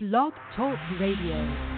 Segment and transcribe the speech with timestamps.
[0.00, 1.77] Blog Talk Radio.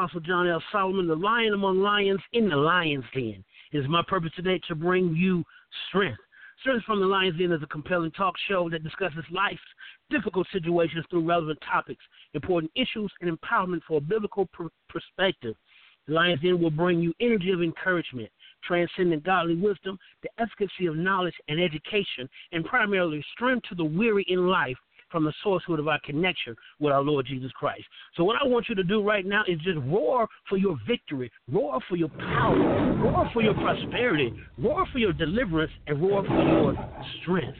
[0.00, 0.62] Apostle John L.
[0.72, 3.44] Solomon, the lion among lions in the lion's den.
[3.70, 5.44] It is my purpose today to bring you
[5.88, 6.18] strength.
[6.60, 9.60] Strength from the Lion's Den is a compelling talk show that discusses life's
[10.08, 15.54] difficult situations through relevant topics, important issues, and empowerment for a biblical pr- perspective.
[16.08, 18.30] The Lion's Den will bring you energy of encouragement,
[18.64, 24.24] transcendent godly wisdom, the efficacy of knowledge and education, and primarily strength to the weary
[24.28, 24.78] in life
[25.10, 27.84] from the sourcehood of our connection with our Lord Jesus Christ.
[28.16, 31.30] So, what I want you to do right now is just roar for your victory,
[31.50, 32.56] roar for your power,
[33.02, 37.58] roar for your prosperity, roar for your deliverance, and roar for your strength.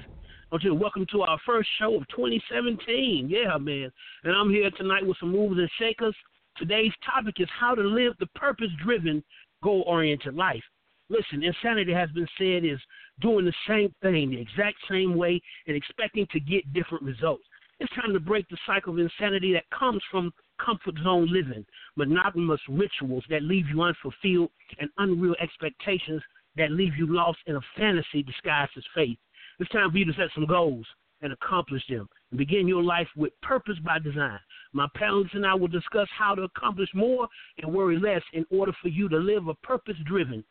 [0.50, 3.28] I want you to welcome to our first show of 2017.
[3.30, 3.91] Yeah, man.
[4.25, 6.14] And I'm here tonight with some movers and shakers.
[6.56, 9.22] Today's topic is how to live the purpose driven,
[9.62, 10.62] goal oriented life.
[11.10, 12.78] Listen, insanity has been said is
[13.21, 17.43] doing the same thing the exact same way and expecting to get different results.
[17.81, 20.32] It's time to break the cycle of insanity that comes from
[20.65, 21.66] comfort zone living,
[21.97, 26.22] monotonous rituals that leave you unfulfilled, and unreal expectations
[26.56, 29.19] that leave you lost in a fantasy disguised as faith.
[29.59, 30.87] It's time for you to set some goals
[31.22, 34.38] and accomplish them and begin your life with purpose by design.
[34.72, 37.28] My panelists and I will discuss how to accomplish more
[37.59, 40.44] and worry less in order for you to live a purpose driven,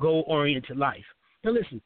[0.00, 1.04] goal oriented life.
[1.44, 1.80] Now, listen,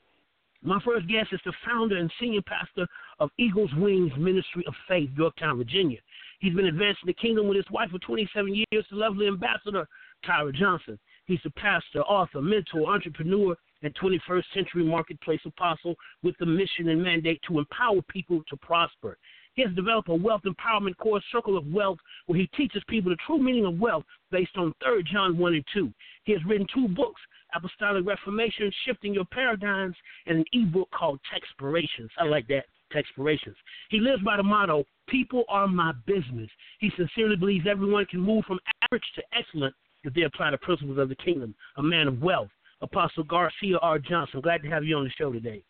[0.63, 2.87] my first guest is the founder and senior pastor
[3.19, 5.99] of Eagles Wings Ministry of Faith, Yorktown, Virginia.
[6.41, 9.87] He's been advancing the kingdom with his wife for 27 years, the lovely ambassador,
[10.27, 10.99] Tyra Johnson.
[11.27, 17.03] He's a pastor, author, mentor, entrepreneur, and 21st century marketplace apostle with the mission and
[17.03, 19.17] mandate to empower people to prosper.
[19.55, 23.17] He has developed a wealth empowerment course, Circle of Wealth, where he teaches people the
[23.27, 25.93] true meaning of wealth based on 3 John 1 and 2.
[26.25, 27.21] He has written two books,
[27.55, 29.97] Apostolic Reformation, Shifting Your Paradigms,
[30.27, 32.11] and an ebook called Texpirations.
[32.19, 33.57] I like that, Texpirations.
[33.91, 36.49] He lives by the motto, People are my business.
[36.79, 39.75] He sincerely believes everyone can move from average to excellent
[40.05, 41.55] if they apply the principles of the kingdom.
[41.79, 42.49] A man of wealth,
[42.81, 43.99] Apostle Garcia R.
[43.99, 44.41] Johnson.
[44.41, 45.65] Glad to have you on the show today.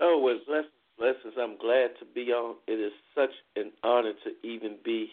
[0.00, 1.34] Oh, well, blessings, blessings.
[1.40, 2.56] I'm glad to be on.
[2.66, 5.08] It is such an honor to even be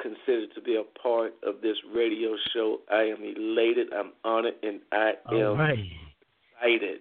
[0.00, 2.78] considered to be a part of this radio show.
[2.90, 3.88] I am elated.
[3.92, 5.78] I'm honored, and I All am right.
[5.78, 7.00] excited.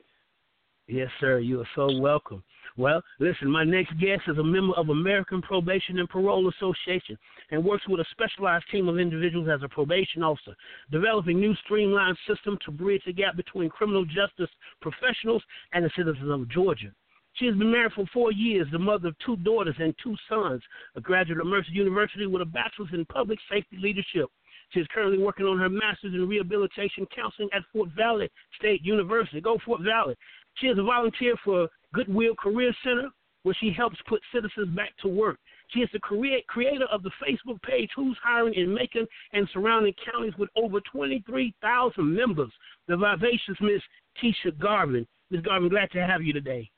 [0.87, 1.39] Yes, sir.
[1.39, 2.43] You are so welcome.
[2.77, 7.17] Well, listen, my next guest is a member of American Probation and Parole Association
[7.49, 10.53] and works with a specialized team of individuals as a probation officer,
[10.91, 14.49] developing new streamlined system to bridge the gap between criminal justice
[14.81, 15.41] professionals
[15.73, 16.91] and the citizens of Georgia.
[17.35, 20.61] She has been married for four years, the mother of two daughters and two sons,
[20.95, 24.29] a graduate of Mercer University with a bachelor's in public safety leadership.
[24.69, 29.41] She is currently working on her master's in rehabilitation counseling at Fort Valley State University.
[29.41, 30.15] Go Fort Valley.
[30.55, 33.09] She is a volunteer for Goodwill Career Center,
[33.43, 35.37] where she helps put citizens back to work.
[35.69, 40.33] She is the creator of the Facebook page Who's Hiring in Macon and surrounding counties
[40.37, 42.51] with over 23,000 members.
[42.87, 43.81] The vivacious Miss
[44.21, 45.05] Tisha Garvin.
[45.31, 46.69] Miss Garvin, glad to have you today.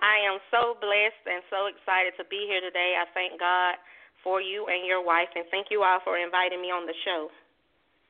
[0.00, 2.94] I am so blessed and so excited to be here today.
[2.98, 3.76] I thank God
[4.22, 7.28] for you and your wife, and thank you all for inviting me on the show.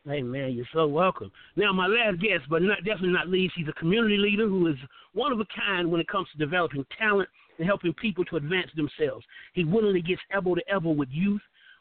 [0.07, 1.33] Hey man, you're so welcome.
[1.57, 4.77] Now my last guest, but not definitely not least, he's a community leader who is
[5.15, 7.29] one of a kind when it comes to developing talent
[7.59, 9.25] and helping people to advance themselves.
[9.55, 11.41] He willingly gets elbow to elbow with youth,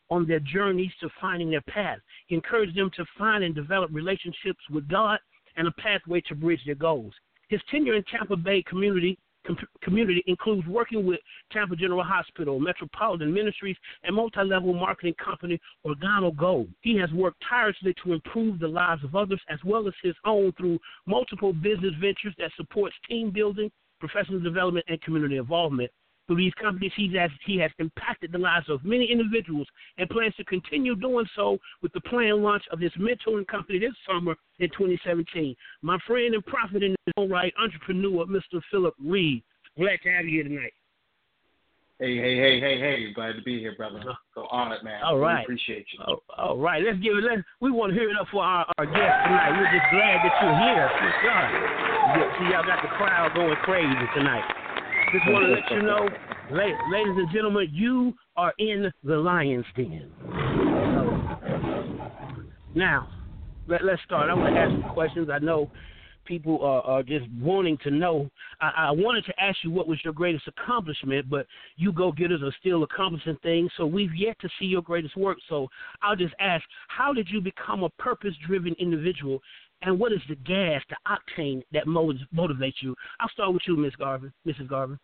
[0.10, 1.98] on their journeys to finding their path.
[2.28, 5.20] He encourages them to find and develop relationships with God
[5.56, 7.14] and a pathway to bridge their goals.
[7.50, 11.20] His tenure in Tampa Bay community com- community includes working with
[11.52, 16.70] Tampa General Hospital, Metropolitan Ministries, and multi-level marketing company Organo Gold.
[16.82, 20.52] He has worked tirelessly to improve the lives of others as well as his own
[20.54, 25.92] through multiple business ventures that supports team building, professional development, and community involvement.
[26.28, 29.68] Through these companies, he has, he has impacted the lives of many individuals
[29.98, 33.92] and plans to continue doing so with the planned launch of his mentoring company this
[34.08, 35.56] summer in 2017.
[35.82, 38.62] My friend and prophet in his own right, entrepreneur, Mr.
[38.72, 39.44] Philip Reed.
[39.78, 40.74] Glad to have you here tonight.
[42.00, 43.14] Hey, hey, hey, hey, hey!
[43.14, 44.00] Glad to be here, brother.
[44.00, 44.14] Uh-huh.
[44.34, 45.00] So honored, man.
[45.04, 45.48] All right.
[45.48, 46.00] Really appreciate you.
[46.08, 47.24] Oh, all right, let's give it.
[47.24, 49.54] Let's, we want to hear it up for our, our guest tonight.
[49.56, 50.90] We're just glad that you're here.
[51.24, 51.48] God.
[52.40, 54.63] See, y'all got the crowd going crazy tonight.
[55.14, 56.10] Just want to let you know,
[56.52, 60.10] ladies and gentlemen, you are in the lion's den.
[62.74, 63.08] Now,
[63.68, 64.32] let, us start.
[64.32, 65.30] I want to ask questions.
[65.32, 65.70] I know
[66.26, 68.28] people are, are just wanting to know.
[68.60, 71.46] I, I, wanted to ask you what was your greatest accomplishment, but
[71.76, 75.38] you go getters are still accomplishing things, so we've yet to see your greatest work.
[75.48, 75.68] So
[76.02, 79.42] I'll just ask, how did you become a purpose driven individual
[79.84, 82.96] and what is the gas, the octane that motivates you?
[83.20, 84.68] I'll start with you, Miss Garvin, Mrs.
[84.68, 84.98] Garvin.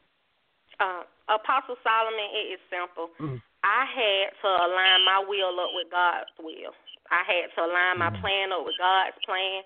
[0.80, 3.12] Uh, Apostle Solomon, it is simple.
[3.20, 3.38] Mm.
[3.62, 6.72] I had to align my will up with God's will.
[7.12, 8.22] I had to align my mm.
[8.24, 9.62] plan up with God's plan,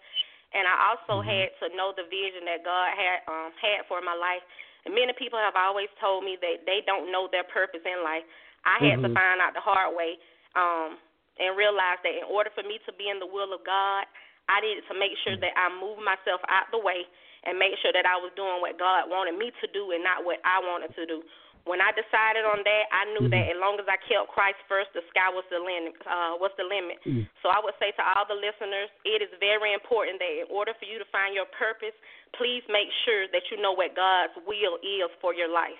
[0.57, 1.27] and I also mm.
[1.29, 4.41] had to know the vision that God had um, had for my life.
[4.83, 8.25] And many people have always told me that they don't know their purpose in life.
[8.65, 9.13] I had mm-hmm.
[9.13, 10.19] to find out the hard way
[10.55, 10.99] um,
[11.39, 14.07] and realize that in order for me to be in the will of God,
[14.51, 17.07] I needed to make sure that I moved myself out the way
[17.43, 20.23] and make sure that I was doing what God wanted me to do and not
[20.23, 21.23] what I wanted to do.
[21.63, 23.39] When I decided on that, I knew mm-hmm.
[23.39, 25.95] that as long as I kept Christ first, the sky was the limit.
[26.03, 26.99] Uh, what's the limit?
[27.07, 27.23] Mm-hmm.
[27.39, 30.75] So I would say to all the listeners, it is very important that in order
[30.75, 31.95] for you to find your purpose,
[32.35, 35.79] please make sure that you know what God's will is for your life.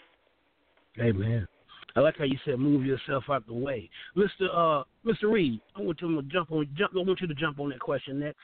[1.04, 1.48] Amen.
[1.95, 5.60] I like how you said move yourself out the way, Mister uh, Mister Reed.
[5.75, 6.92] I want you to jump on jump.
[6.95, 8.39] I want you to jump on that question next.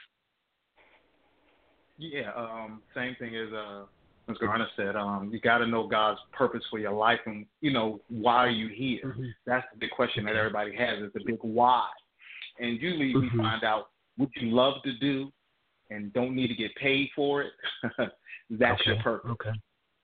[1.99, 3.83] Yeah, um, same thing as uh,
[4.29, 4.37] Ms.
[4.39, 4.95] Garner said.
[4.95, 8.49] Um, you got to know God's purpose for your life, and you know why are
[8.49, 9.01] you here.
[9.05, 9.25] Mm-hmm.
[9.45, 11.03] That's the big question that everybody has.
[11.03, 11.89] Is the big why,
[12.57, 13.37] and usually mm-hmm.
[13.37, 15.29] we find out what you love to do,
[15.89, 17.51] and don't need to get paid for it.
[18.49, 18.91] That's okay.
[18.91, 19.31] your purpose.
[19.31, 19.51] Okay.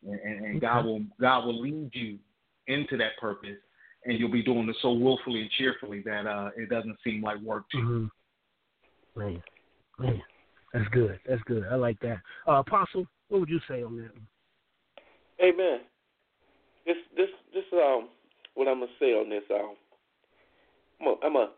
[0.06, 2.19] And, and, and God will God will lead you
[2.68, 3.57] into that purpose,
[4.03, 7.39] and you'll be doing it so willfully and cheerfully that uh, it doesn't seem like
[7.39, 8.12] work to you.
[9.15, 9.19] Mm-hmm.
[9.19, 9.44] Man,
[9.97, 10.21] man,
[10.75, 11.19] that's good.
[11.27, 11.63] That's good.
[11.72, 12.19] I like that.
[12.48, 14.12] Uh, Apostle, what would you say on that?
[15.44, 15.80] Amen.
[16.86, 18.10] This, this, this, um,
[18.54, 19.75] what I'm gonna say on this, um,
[21.00, 21.51] I'm gonna, I'm gonna,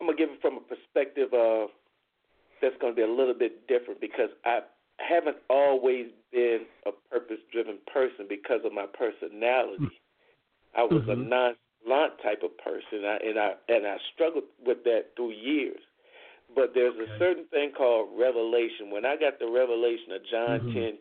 [0.00, 1.68] I'm gonna give it from a perspective of
[2.60, 4.60] that's gonna be a little bit different because I
[4.98, 10.00] haven't always been a purpose-driven person because of my personality.
[10.76, 11.10] I was mm-hmm.
[11.10, 15.32] a nonchalant type of person, and I, and I and I struggled with that through
[15.32, 15.80] years.
[16.54, 17.10] But there's okay.
[17.10, 18.90] a certain thing called revelation.
[18.90, 20.74] When I got the revelation of John mm-hmm.
[20.74, 20.98] 10, 10,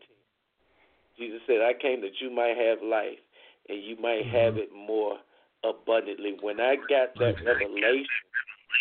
[1.17, 3.21] Jesus said, "I came that you might have life,
[3.69, 4.35] and you might mm-hmm.
[4.35, 5.17] have it more
[5.63, 8.23] abundantly." When I got that revelation,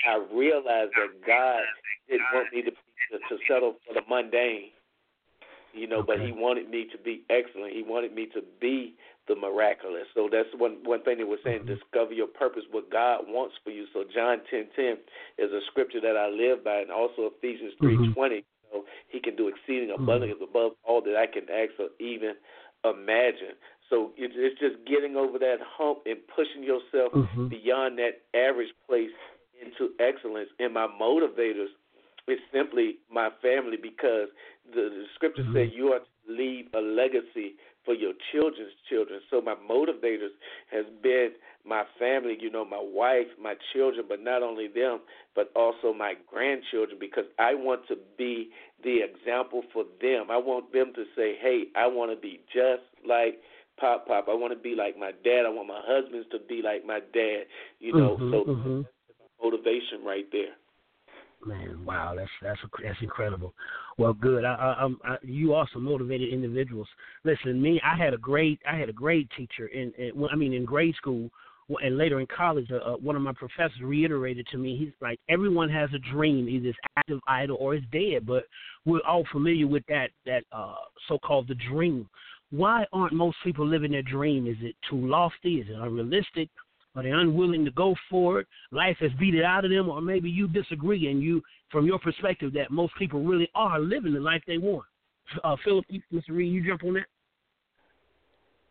[0.08, 1.60] I realized that God
[2.08, 2.70] didn't want me to
[3.12, 4.70] to, to settle for the mundane,
[5.72, 6.16] you know, okay.
[6.16, 7.72] but He wanted me to be excellent.
[7.72, 8.94] He wanted me to be
[9.28, 10.06] the miraculous.
[10.14, 11.60] So that's one one thing they were saying.
[11.64, 11.74] Mm-hmm.
[11.74, 13.86] Discover your purpose, what God wants for you.
[13.92, 14.98] So John ten ten
[15.38, 18.12] is a scripture that I live by, and also Ephesians three mm-hmm.
[18.12, 18.44] twenty.
[18.72, 20.02] So He can do exceeding mm-hmm.
[20.02, 20.50] abundantly mm-hmm.
[20.50, 22.34] above all that I can ask or even
[22.84, 23.54] imagine.
[23.90, 27.48] So it's just getting over that hump and pushing yourself mm-hmm.
[27.48, 29.12] beyond that average place
[29.60, 30.48] into excellence.
[30.58, 31.68] And my motivators
[32.26, 34.28] is simply my family because
[34.72, 39.20] the, the scripture said you are to leave a legacy for your children's children.
[39.30, 40.34] So my motivators
[40.70, 41.30] has been
[41.64, 45.00] my family, you know, my wife, my children, but not only them,
[45.34, 48.50] but also my grandchildren because I want to be
[48.82, 50.30] the example for them.
[50.30, 53.40] I want them to say, "Hey, I want to be just like
[53.78, 54.28] Pop Pop.
[54.28, 55.44] I want to be like my dad.
[55.46, 57.46] I want my husbands to be like my dad."
[57.78, 58.80] You know, mm-hmm, so mm-hmm.
[59.42, 60.54] motivation right there.
[61.44, 63.52] Man, wow, that's that's that's incredible.
[63.98, 64.44] Well, good.
[64.44, 66.86] I, I, I, you also motivated individuals.
[67.24, 70.52] Listen, me, I had a great I had a great teacher in, in I mean
[70.52, 71.30] in grade school
[71.82, 72.70] and later in college.
[72.70, 76.48] Uh, uh, one of my professors reiterated to me, he's like, everyone has a dream,
[76.48, 78.26] either it's active, idle, or it's dead.
[78.26, 78.44] But
[78.84, 80.74] we're all familiar with that that uh,
[81.08, 82.08] so-called the dream.
[82.50, 84.46] Why aren't most people living their dream?
[84.46, 85.56] Is it too lofty?
[85.56, 86.50] Is it unrealistic?
[86.94, 88.46] Are they unwilling to go for it?
[88.70, 91.98] Life has beat it out of them, or maybe you disagree and you, from your
[91.98, 94.84] perspective, that most people really are living the life they want.
[95.42, 96.30] Uh, Philip, Mr.
[96.30, 97.06] Reed, you jump on that.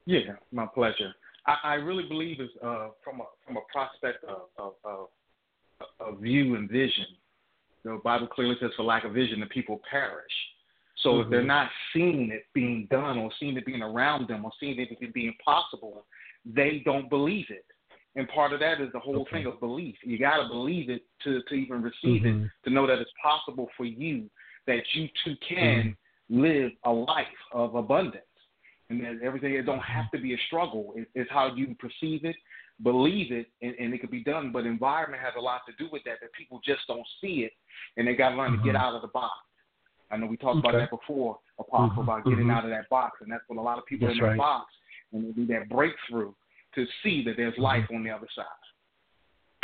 [0.06, 1.14] Yeah, my pleasure.
[1.48, 5.08] I, I really believe is uh, from a from a prospect of, of, of,
[6.00, 7.06] of view and vision.
[7.84, 10.32] The Bible clearly says, "For lack of vision, the people perish."
[10.98, 11.22] So mm-hmm.
[11.22, 11.48] if they're mm-hmm.
[11.48, 15.34] not seeing it being done, or seeing it being around them, or seeing it being
[15.44, 16.06] possible,
[16.46, 17.66] they don't believe it.
[18.16, 19.38] And part of that is the whole okay.
[19.38, 19.96] thing of belief.
[20.04, 22.46] You got to believe it to to even receive mm-hmm.
[22.46, 24.30] it, to know that it's possible for you
[24.68, 25.96] that you too can
[26.30, 26.42] mm-hmm.
[26.42, 28.26] live a life of abundance
[28.90, 30.94] and that everything it don't have to be a struggle.
[30.96, 32.36] It, it's how you perceive it,
[32.84, 34.52] believe it, and, and, it can be done.
[34.52, 36.18] But environment has a lot to do with that.
[36.22, 37.54] That people just don't see it,
[37.96, 38.64] and they got to learn mm-hmm.
[38.64, 38.84] to get mm-hmm.
[38.84, 39.34] out of the box.
[40.12, 40.70] I know we talked okay.
[40.70, 42.00] about that before, Apostle, mm-hmm.
[42.02, 42.52] about getting mm-hmm.
[42.52, 44.38] out of that box, and that's what a lot of people that's in right.
[44.38, 44.66] box,
[45.14, 46.34] and they do that breakthrough
[46.76, 47.96] to see that there's life mm-hmm.
[47.96, 48.46] on the other side.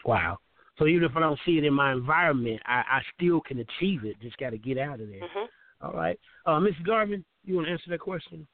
[0.06, 0.38] Wow.
[0.78, 4.06] So even if I don't see it in my environment, I, I still can achieve
[4.06, 4.22] it.
[4.22, 5.22] Just got to get out of there.
[5.22, 5.48] Mm-hmm.
[5.82, 6.18] All right,
[6.50, 6.74] uh, Ms.
[6.82, 8.50] Garvin, you want to answer that question?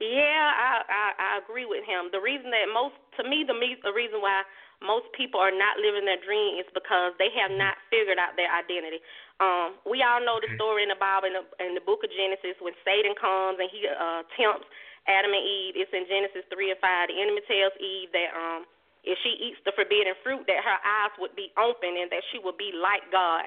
[0.00, 2.12] Yeah, I, I I agree with him.
[2.12, 4.44] The reason that most, to me, the me, the reason why
[4.84, 8.52] most people are not living their dream is because they have not figured out their
[8.52, 9.00] identity.
[9.40, 12.12] Um, we all know the story in the Bible in the, in the book of
[12.12, 14.68] Genesis when Satan comes and he uh, tempts
[15.10, 15.74] Adam and Eve.
[15.78, 17.10] It's in Genesis three and five.
[17.10, 18.62] The enemy tells Eve that um,
[19.02, 22.38] if she eats the forbidden fruit, that her eyes would be open and that she
[22.38, 23.46] would be like God.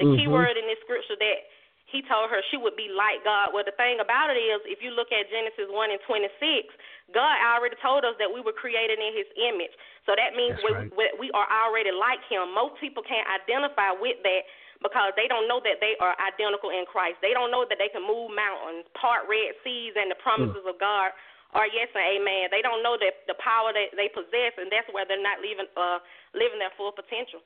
[0.00, 0.16] The mm-hmm.
[0.16, 1.38] key word in this scripture that
[1.84, 3.52] he told her she would be like God.
[3.52, 6.72] Well, the thing about it is, if you look at Genesis 1 and 26,
[7.12, 9.70] God already told us that we were created in his image.
[10.08, 11.14] So that means we, right.
[11.20, 12.50] we are already like him.
[12.50, 14.42] Most people can't identify with that
[14.84, 17.16] because they don't know that they are identical in Christ.
[17.24, 20.68] They don't know that they can move mountains, part red seas, and the promises mm.
[20.68, 21.16] of God
[21.56, 22.52] are yes and amen.
[22.52, 25.70] They don't know that the power that they possess, and that's where they're not living
[25.72, 26.04] uh,
[26.36, 27.40] living their full potential.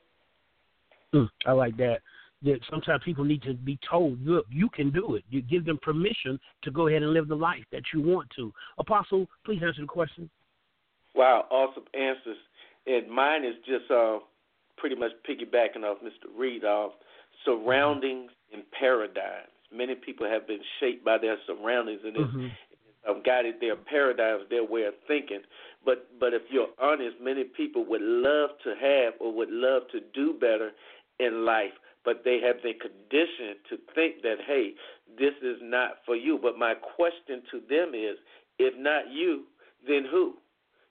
[1.14, 2.02] Mm, I like that
[2.42, 5.24] that sometimes people need to be told, look, you can do it.
[5.28, 8.52] You give them permission to go ahead and live the life that you want to.
[8.78, 10.30] Apostle, please answer the question.
[11.14, 12.36] Wow, awesome answers.
[12.86, 14.18] And mine is just uh,
[14.76, 16.30] pretty much piggybacking off Mr.
[16.36, 16.64] Reed.
[16.64, 16.88] Uh,
[17.44, 19.52] surroundings and paradigms.
[19.72, 22.46] Many people have been shaped by their surroundings and mm-hmm.
[23.08, 25.40] um, guided their paradigms, their way of thinking.
[25.84, 30.00] But but if you're honest, many people would love to have or would love to
[30.14, 30.70] do better
[31.20, 31.72] in life,
[32.04, 34.72] but they have been conditioned to think that, hey,
[35.18, 36.38] this is not for you.
[36.40, 38.16] But my question to them is,
[38.58, 39.44] if not you,
[39.86, 40.34] then who?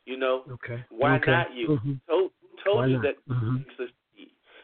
[0.05, 0.83] You know, okay.
[0.89, 1.31] why okay.
[1.31, 1.67] not you?
[1.69, 1.93] Mm-hmm.
[2.07, 2.31] Who
[2.63, 3.03] told why you not?
[3.03, 3.83] that mm-hmm.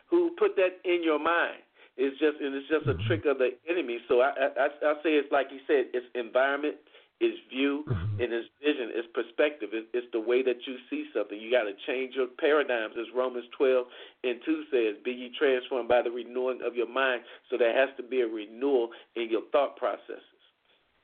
[0.10, 1.64] Who put that in your mind?
[1.96, 3.00] It's just and it's just mm-hmm.
[3.00, 4.00] a trick of the enemy.
[4.08, 6.76] So I, I I say it's like you said, it's environment,
[7.20, 8.22] it's view, mm-hmm.
[8.22, 9.70] and it's vision, it's perspective.
[9.74, 11.38] It's, it's the way that you see something.
[11.38, 13.86] You got to change your paradigms, as Romans 12
[14.24, 14.98] and 2 says.
[15.06, 17.22] Be ye transformed by the renewing of your mind.
[17.50, 20.42] So there has to be a renewal in your thought processes.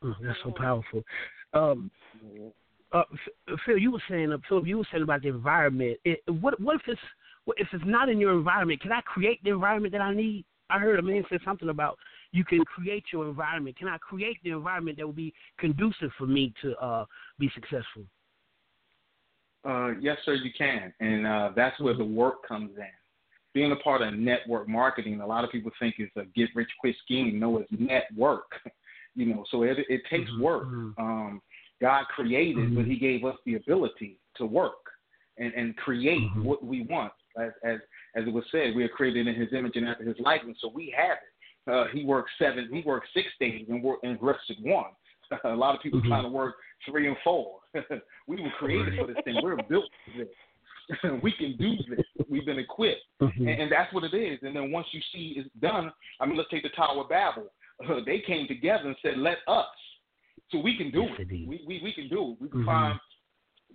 [0.03, 1.03] Mm, that's so powerful.
[1.53, 1.91] Um,
[2.91, 3.03] uh,
[3.65, 5.98] Phil, you were saying, uh, Phil, you were saying about the environment.
[6.03, 7.01] It, what, what if it's
[7.46, 8.81] what if it's not in your environment?
[8.81, 10.46] Can I create the environment that I need?
[10.70, 11.98] I heard a man say something about
[12.32, 13.78] you can create your environment.
[13.78, 17.06] Can I create the environment that will be conducive for me to uh,
[17.40, 18.04] be successful?
[19.68, 22.86] Uh, yes, sir, you can, and uh, that's where the work comes in.
[23.54, 26.70] Being a part of network marketing, a lot of people think it's a get rich
[26.80, 27.40] quick scheme.
[27.40, 28.46] No, it's network.
[29.16, 30.42] you know, so it it takes mm-hmm.
[30.42, 30.68] work.
[30.68, 31.02] Mm-hmm.
[31.02, 31.42] Um,
[31.82, 32.76] God created, mm-hmm.
[32.76, 34.76] but He gave us the ability to work
[35.38, 36.44] and and create mm-hmm.
[36.44, 37.12] what we want.
[37.38, 37.80] As as
[38.16, 40.72] as it was said, we are created in His image and after His likeness, so
[40.74, 41.72] we have it.
[41.72, 42.68] Uh, he worked seven.
[42.72, 44.92] He worked six days and worked and rested one.
[45.44, 46.10] a lot of people mm-hmm.
[46.10, 46.56] trying to work
[46.89, 47.60] three and four.
[48.28, 49.38] we were created for this thing.
[49.42, 51.20] We're built for this.
[51.24, 52.06] we can do this.
[52.28, 53.48] We've been equipped, mm-hmm.
[53.48, 54.39] and, and, that's what it is.
[54.42, 57.51] And then once you see it's done, I mean, let's take the Tower of Babel.
[57.88, 59.68] Uh, they came together and said, "Let us."
[60.51, 61.28] So we can do it.
[61.30, 62.38] We, we we can do it.
[62.42, 62.66] We can mm-hmm.
[62.66, 63.00] find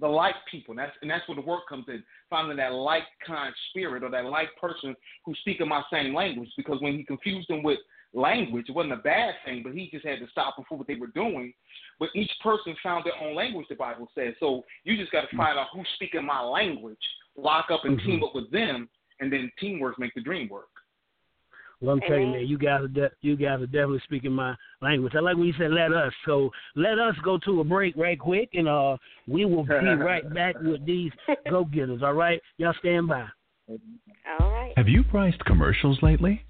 [0.01, 0.73] the like people.
[0.73, 2.03] And that's and that's where the work comes in.
[2.31, 6.51] Finding that like kind spirit or that like person who speak in my same language.
[6.57, 7.79] Because when he confused them with
[8.13, 10.87] language, it wasn't a bad thing, but he just had to stop them for what
[10.87, 11.53] they were doing.
[11.99, 14.35] But each person found their own language, the Bible says.
[14.41, 16.99] So you just got to find out who's speaking my language,
[17.37, 18.07] lock up and mm-hmm.
[18.07, 18.89] team up with them,
[19.21, 20.69] and then teamwork make the dream work.
[21.85, 24.55] Well, I'm telling you, man, you guys are de- you guys are definitely speaking my
[24.81, 25.13] language.
[25.15, 28.19] I like when you said "let us." So let us go to a break right
[28.19, 28.97] quick, and uh,
[29.29, 31.13] we will be right back with these
[31.51, 32.03] go getters.
[32.03, 33.27] All right, y'all stand by.
[33.69, 34.73] All right.
[34.79, 36.43] Have you priced commercials lately?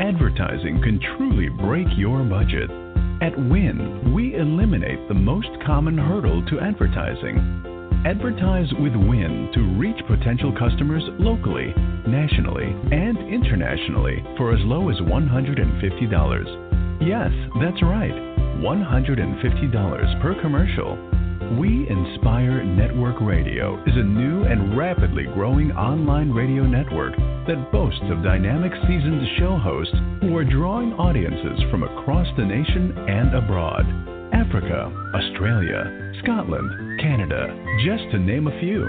[0.00, 2.70] Advertising can truly break your budget.
[3.22, 7.69] At Win, we eliminate the most common hurdle to advertising
[8.06, 11.74] Advertise with Win to reach potential customers locally,
[12.08, 16.98] nationally, and internationally for as low as $150.
[17.02, 17.30] Yes,
[17.60, 18.14] that's right,
[18.64, 20.96] $150 per commercial.
[21.60, 27.14] We Inspire Network Radio is a new and rapidly growing online radio network
[27.48, 32.96] that boasts of dynamic seasoned show hosts who are drawing audiences from across the nation
[32.96, 33.84] and abroad.
[34.32, 37.48] Africa, Australia, Scotland, Canada,
[37.84, 38.84] just to name a few.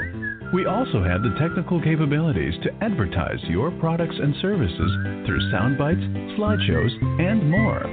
[0.53, 4.91] We also have the technical capabilities to advertise your products and services
[5.25, 6.01] through sound bites,
[6.36, 6.91] slideshows,
[7.22, 7.88] and more.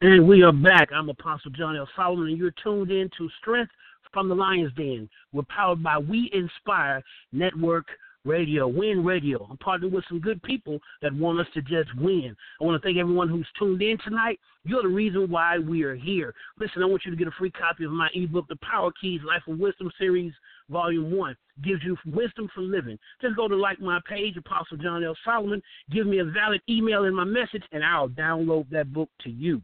[0.02, 0.90] And we are back.
[0.94, 1.88] I'm Apostle John L.
[1.96, 3.72] Solomon, and you're tuned in to Strength
[4.12, 5.08] from the Lion's Den.
[5.32, 7.88] We're powered by We Inspire Network
[8.28, 9.48] Radio, Win Radio.
[9.50, 12.36] I'm partnered with some good people that want us to just win.
[12.60, 14.40] I want to thank everyone who's tuned in tonight.
[14.66, 16.34] You're the reason why we are here.
[16.60, 19.22] Listen, I want you to get a free copy of my ebook, The Power Keys
[19.26, 20.34] Life of Wisdom Series,
[20.70, 21.36] Volume 1.
[21.64, 23.00] Gives you wisdom for living.
[23.22, 25.16] Just go to like my page, Apostle John L.
[25.24, 25.62] Solomon.
[25.90, 29.62] Give me a valid email in my message, and I'll download that book to you.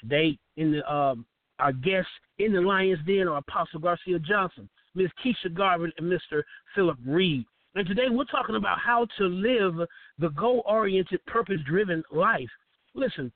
[0.00, 1.26] Today, in the um,
[1.58, 5.10] our guests in the Lion's Den are Apostle Garcia Johnson, Ms.
[5.24, 6.42] Keisha Garvin, and Mr.
[6.74, 7.44] Philip Reed.
[7.78, 9.86] And today we're talking about how to live
[10.18, 12.48] the goal oriented, purpose driven life.
[12.92, 13.30] Listen,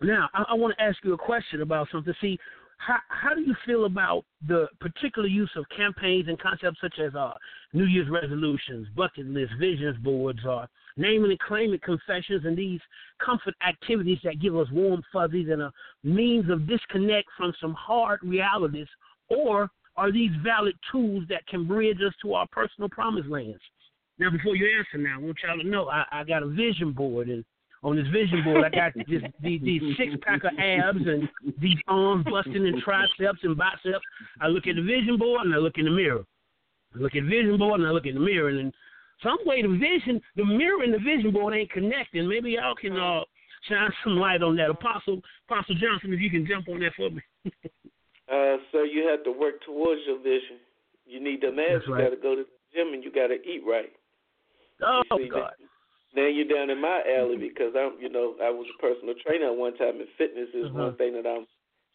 [0.00, 2.14] now I, I want to ask you a question about something.
[2.20, 2.38] See,
[2.78, 7.16] how, how do you feel about the particular use of campaigns and concepts such as
[7.16, 7.32] uh,
[7.72, 12.80] New Year's resolutions, bucket lists, visions boards, or uh, naming and claiming confessions, and these
[13.18, 15.72] comfort activities that give us warm fuzzies and a
[16.04, 18.86] means of disconnect from some hard realities,
[19.28, 23.60] or are these valid tools that can bridge us to our personal promised lands?
[24.18, 26.92] Now, before you answer, now I want y'all to know I, I got a vision
[26.92, 27.44] board, and
[27.82, 31.28] on this vision board I got this, these, these six pack of abs and
[31.60, 34.04] these arms busting and triceps and biceps.
[34.40, 36.24] I look at the vision board and I look in the mirror.
[36.94, 38.72] I look at the vision board and I look in the mirror, and
[39.22, 42.28] some way the vision, the mirror and the vision board ain't connecting.
[42.28, 43.20] Maybe y'all can uh,
[43.68, 44.70] shine some light on that.
[44.70, 47.22] Apostle Apostle Johnson, if you can jump on that for me.
[48.32, 50.56] Uh, so you have to work towards your vision.
[51.04, 51.84] You need the abs.
[51.86, 52.04] Right.
[52.04, 53.92] You got to go to the gym and you got to eat right.
[54.80, 55.52] Oh see, God.
[56.16, 59.52] Now you're down in my alley because I'm, you know, I was a personal trainer
[59.52, 60.78] at one time, and fitness is mm-hmm.
[60.78, 61.46] one thing that I'm,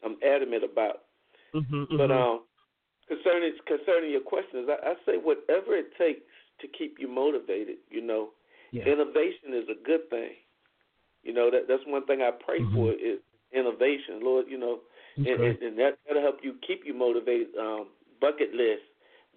[0.06, 1.06] I'm adamant about.
[1.54, 2.13] Mm-hmm, but mm-hmm.
[2.13, 2.41] um,
[3.08, 6.21] concerning concerning your questions, I, I say whatever it takes
[6.62, 7.78] to keep you motivated.
[7.89, 8.30] You know,
[8.71, 8.84] yeah.
[8.84, 10.38] innovation is a good thing.
[11.23, 12.76] You know that that's one thing I pray mm-hmm.
[12.76, 13.19] for is
[13.54, 14.45] innovation, Lord.
[14.50, 14.80] You know,
[15.19, 15.32] okay.
[15.32, 17.47] and, and, and that that'll help you keep you motivated.
[17.60, 17.88] Um,
[18.19, 18.84] bucket list,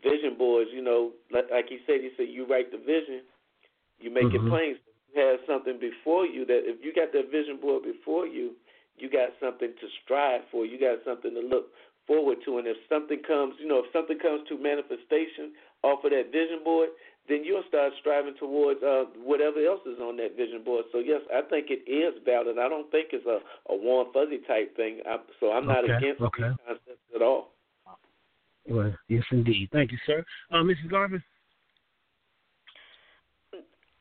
[0.03, 0.71] vision boards.
[0.73, 3.23] You know, like, like he said, he said you write the vision,
[4.01, 4.47] you make mm-hmm.
[4.47, 4.75] it plain.
[4.77, 8.53] So you have something before you that if you got that vision board before you,
[8.97, 10.65] you got something to strive for.
[10.67, 11.73] You got something to look
[12.07, 12.59] forward to.
[12.59, 16.61] And if something comes, you know, if something comes to manifestation off of that vision
[16.65, 16.91] board,
[17.31, 20.85] then you'll start striving towards uh, whatever else is on that vision board.
[20.93, 22.59] So yes, I think it is valid.
[22.59, 23.39] I don't think it's a,
[23.73, 25.01] a warm fuzzy type thing.
[25.07, 25.95] I, so I'm not okay.
[25.95, 26.51] against okay.
[26.51, 27.55] these concepts at all.
[28.69, 29.71] Well, yes, indeed.
[29.73, 30.25] Thank you, sir.
[30.51, 30.91] Uh, Mrs.
[30.91, 31.23] Garvin.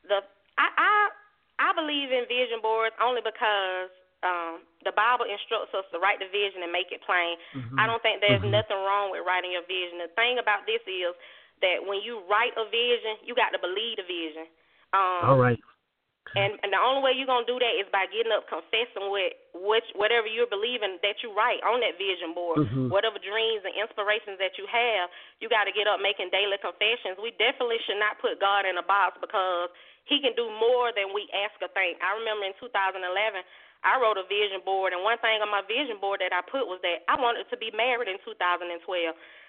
[0.04, 0.20] The
[0.58, 0.92] I I
[1.58, 3.90] I believe in vision boards only because
[4.20, 7.40] um, the Bible instructs us to write the vision and make it plain.
[7.56, 7.80] Mm-hmm.
[7.80, 8.52] I don't think there's mm-hmm.
[8.52, 10.00] nothing wrong with writing your vision.
[10.00, 11.16] The thing about this is
[11.60, 14.48] that when you write a vision, you got to believe the vision.
[14.92, 15.60] Um, All right.
[16.36, 19.34] And and the only way you're gonna do that is by getting up, confessing with
[19.50, 22.86] which whatever you're believing that you write on that vision board, mm-hmm.
[22.86, 25.10] whatever dreams and inspirations that you have,
[25.42, 27.18] you got to get up making daily confessions.
[27.18, 29.74] We definitely should not put God in a box because
[30.06, 31.98] He can do more than we ask or think.
[31.98, 33.02] I remember in 2011.
[33.80, 36.68] I wrote a vision board, and one thing on my vision board that I put
[36.68, 38.76] was that I wanted to be married in 2012.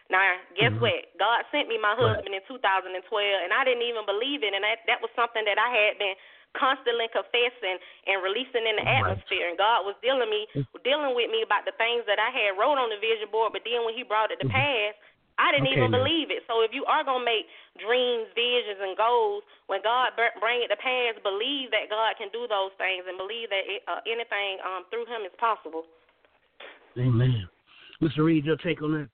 [0.09, 0.81] Now, guess mm-hmm.
[0.81, 1.07] what?
[1.19, 2.41] God sent me my husband right.
[2.41, 5.69] in 2012, and I didn't even believe it, and that that was something that I
[5.69, 6.17] had been
[6.57, 8.99] constantly confessing and releasing in the right.
[9.03, 9.47] atmosphere.
[9.47, 10.47] And God was dealing me
[10.83, 13.63] dealing with me about the things that I had wrote on the vision board, but
[13.63, 14.57] then when He brought it to mm-hmm.
[14.57, 14.95] pass,
[15.39, 16.03] I didn't okay, even now.
[16.03, 16.43] believe it.
[16.45, 17.47] So if you are gonna make
[17.79, 22.45] dreams, visions, and goals, when God bring it to pass, believe that God can do
[22.51, 25.87] those things and believe that it, uh, anything um, through Him is possible.
[26.99, 27.47] Amen.
[28.03, 28.25] Mr.
[28.25, 29.09] Reed, your take on that?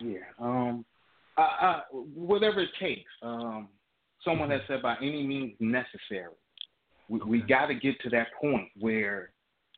[0.00, 0.18] Yeah.
[0.38, 0.84] Um.
[1.36, 3.10] I, I, whatever it takes.
[3.22, 3.68] Um
[4.24, 6.34] someone has said by any means necessary.
[7.08, 9.30] We, we got to get to that point where,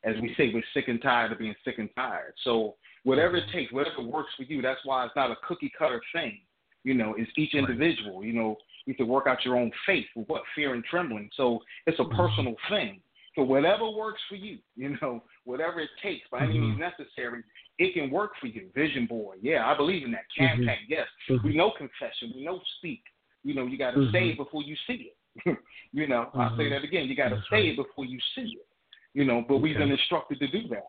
[0.03, 2.33] as we say, we're sick and tired of being sick and tired.
[2.43, 6.01] So whatever it takes, whatever works for you, that's why it's not a cookie cutter
[6.13, 6.39] thing.
[6.83, 8.23] You know, it's each individual.
[8.23, 11.29] You know, you have to work out your own faith with what fear and trembling.
[11.35, 12.99] So it's a personal thing.
[13.35, 17.43] So whatever works for you, you know, whatever it takes by any means necessary,
[17.79, 18.69] it can work for you.
[18.75, 20.23] Vision board, yeah, I believe in that.
[20.37, 21.07] Campaign, yes.
[21.43, 23.01] We know confession, we know speak.
[23.43, 24.15] You know, you got to mm-hmm.
[24.15, 25.57] say it before you see it.
[25.91, 26.39] you know, mm-hmm.
[26.39, 27.07] I'll say that again.
[27.07, 28.67] You got to say it before you see it.
[29.13, 29.63] You know, but okay.
[29.63, 30.87] we've been instructed to do that.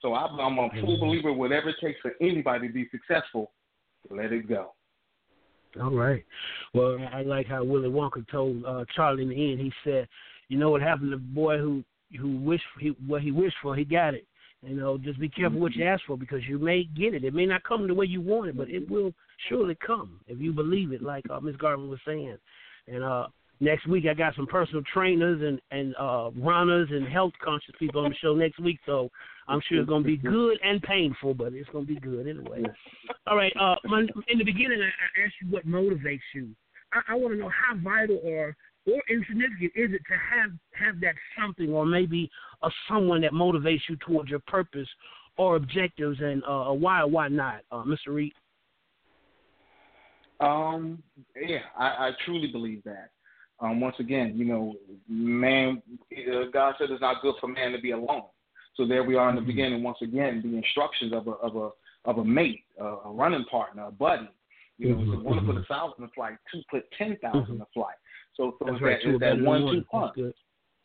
[0.00, 1.32] So I'm, I'm a full believer.
[1.32, 3.50] Whatever it takes for anybody to be successful,
[4.10, 4.74] let it go.
[5.80, 6.24] All right.
[6.72, 9.60] Well, I like how Willy Wonka told uh, Charlie in the end.
[9.60, 10.08] He said,
[10.48, 11.84] "You know what happened to the boy who
[12.16, 14.26] who wished for he, what he wished for, he got it.
[14.62, 17.24] You know, just be careful what you ask for because you may get it.
[17.24, 19.12] It may not come the way you want it, but it will
[19.48, 22.36] surely come if you believe it, like uh, Miss Garvin was saying.
[22.88, 23.28] And uh,
[23.60, 28.04] next week I got some personal trainers and and uh, runners and health conscious people
[28.04, 29.10] on the show next week, so
[29.46, 32.64] I'm sure it's gonna be good and painful, but it's gonna be good anyway.
[33.28, 33.52] All right.
[33.60, 36.48] Uh, my, in the beginning, I, I asked you what motivates you.
[36.92, 38.56] I, I want to know how vital or
[38.88, 42.30] or insignificant is it to have have that something or maybe
[42.62, 44.88] a someone that motivates you towards your purpose
[45.36, 48.08] or objectives and uh, why or why not, uh, Mr.
[48.08, 48.32] Reed?
[50.40, 51.02] Um,
[51.36, 53.10] yeah, I, I truly believe that.
[53.60, 54.74] Um, once again, you know,
[55.08, 58.22] man, uh, God said it's not good for man to be alone.
[58.76, 59.48] So there we are in the mm-hmm.
[59.48, 59.82] beginning.
[59.82, 61.70] Once again, the instructions of a of a
[62.04, 64.28] of a mate, uh, a running partner, a buddy.
[64.78, 65.12] You know, mm-hmm.
[65.14, 67.52] it's one to put a thousand in flight, two put ten thousand mm-hmm.
[67.54, 67.96] in flight.
[68.38, 70.16] So, so it's, right, that, it's that one two punch.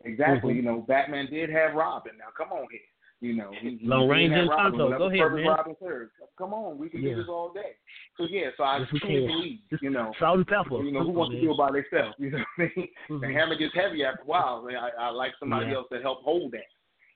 [0.04, 0.54] Exactly.
[0.54, 0.58] Mm-hmm.
[0.58, 2.14] You know, Batman did have Robin.
[2.18, 2.82] Now come on here.
[3.22, 4.98] You know, he, Lone Ranger and Tonto.
[4.98, 5.48] Go ahead, man.
[5.48, 6.12] Robin served.
[6.38, 7.12] Come on, we can yeah.
[7.12, 7.78] do this all day.
[8.18, 10.84] So yeah, so I yes, truly believe, you know, salt and pepper.
[10.84, 12.16] You know, who wants to do it by themselves?
[12.20, 12.88] You know what I mean?
[13.10, 13.20] Mm-hmm.
[13.22, 14.68] The hammer gets heavy after a while.
[14.70, 15.76] I, I, I like somebody yeah.
[15.76, 16.68] else to help hold that.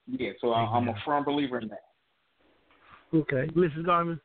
[0.08, 1.84] Yeah, so I, I'm a firm believer in that.
[3.14, 3.86] Okay, Mrs.
[3.86, 4.20] Garvin.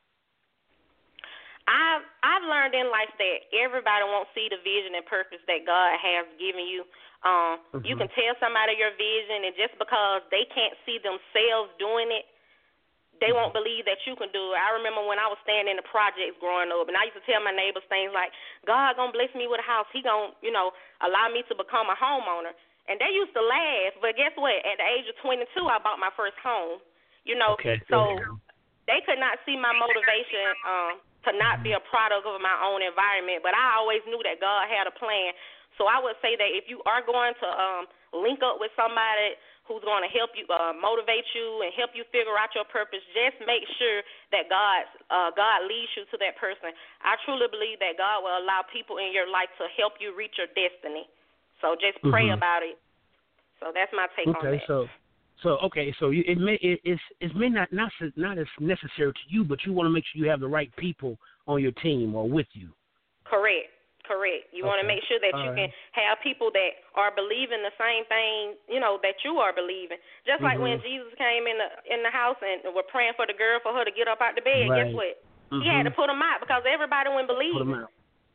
[1.67, 5.99] I've I've learned in life that everybody won't see the vision and purpose that God
[5.99, 6.87] has given you.
[7.27, 7.87] Um, mm-hmm.
[7.87, 12.27] You can tell somebody your vision, and just because they can't see themselves doing it,
[13.19, 13.39] they mm-hmm.
[13.39, 14.59] won't believe that you can do it.
[14.59, 17.27] I remember when I was staying in the projects growing up, and I used to
[17.27, 18.31] tell my neighbors things like,
[18.67, 19.87] "God gonna bless me with a house.
[19.91, 22.55] He gonna, you know, allow me to become a homeowner."
[22.91, 24.59] And they used to laugh, but guess what?
[24.67, 26.83] At the age of 22, I bought my first home.
[27.23, 27.79] You know, okay.
[27.87, 28.19] so
[28.91, 30.51] they could not see my motivation.
[30.67, 33.43] Um, to not be a product of my own environment.
[33.47, 35.35] But I always knew that God had a plan.
[35.81, 39.39] So I would say that if you are going to um, link up with somebody
[39.65, 43.01] who's going to help you uh, motivate you and help you figure out your purpose,
[43.15, 44.03] just make sure
[44.35, 46.75] that God uh, God leads you to that person.
[47.01, 50.37] I truly believe that God will allow people in your life to help you reach
[50.37, 51.09] your destiny.
[51.63, 52.43] So just pray mm-hmm.
[52.43, 52.77] about it.
[53.63, 54.67] So that's my take okay, on that.
[54.67, 54.91] So
[55.43, 59.13] so okay, so you, it may it, it's it may not not not as necessary
[59.13, 61.73] to you, but you want to make sure you have the right people on your
[61.83, 62.71] team or with you.
[63.27, 63.71] Correct,
[64.07, 64.55] correct.
[64.55, 64.71] You okay.
[64.71, 65.67] want to make sure that All you right.
[65.67, 69.99] can have people that are believing the same thing, you know, that you are believing.
[70.23, 70.53] Just mm-hmm.
[70.53, 73.59] like when Jesus came in the in the house and were praying for the girl
[73.63, 74.71] for her to get up out the bed.
[74.71, 74.87] Right.
[74.87, 75.15] Guess what?
[75.51, 75.63] Mm-hmm.
[75.65, 75.99] He had to mm-hmm.
[75.99, 77.59] put them out because everybody wouldn't believe.
[77.59, 77.91] Put them out.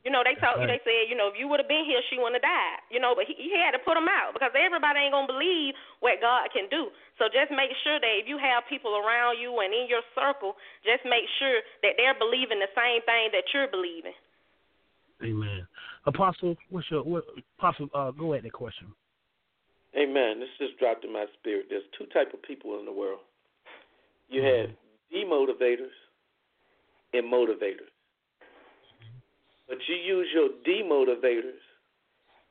[0.08, 0.64] You know, they told right.
[0.64, 2.80] you, they said, you know, if you would have been here, she wouldn't have died.
[2.88, 5.76] You know, but he, he had to put them out because everybody ain't gonna believe
[6.00, 6.88] what God can do.
[7.20, 10.56] So just make sure that if you have people around you and in your circle,
[10.88, 14.16] just make sure that they're believing the same thing that you're believing.
[15.20, 15.68] Amen.
[16.08, 17.28] Apostle, what's your what,
[17.60, 17.92] Apostle?
[17.92, 18.48] Uh, go ahead.
[18.48, 18.88] That question.
[19.92, 20.40] Amen.
[20.40, 21.68] This just dropped in my spirit.
[21.68, 23.28] There's two type of people in the world.
[24.32, 24.72] You have
[25.12, 25.92] demotivators
[27.12, 27.92] and motivators.
[29.68, 31.60] But you use your demotivators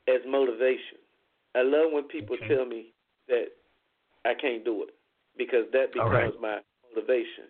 [0.08, 0.98] as motivation.
[1.54, 2.54] I love when people okay.
[2.54, 2.92] tell me
[3.28, 3.46] that
[4.24, 4.90] I can't do it
[5.36, 6.40] because that becomes right.
[6.40, 6.58] my
[6.94, 7.48] motivation.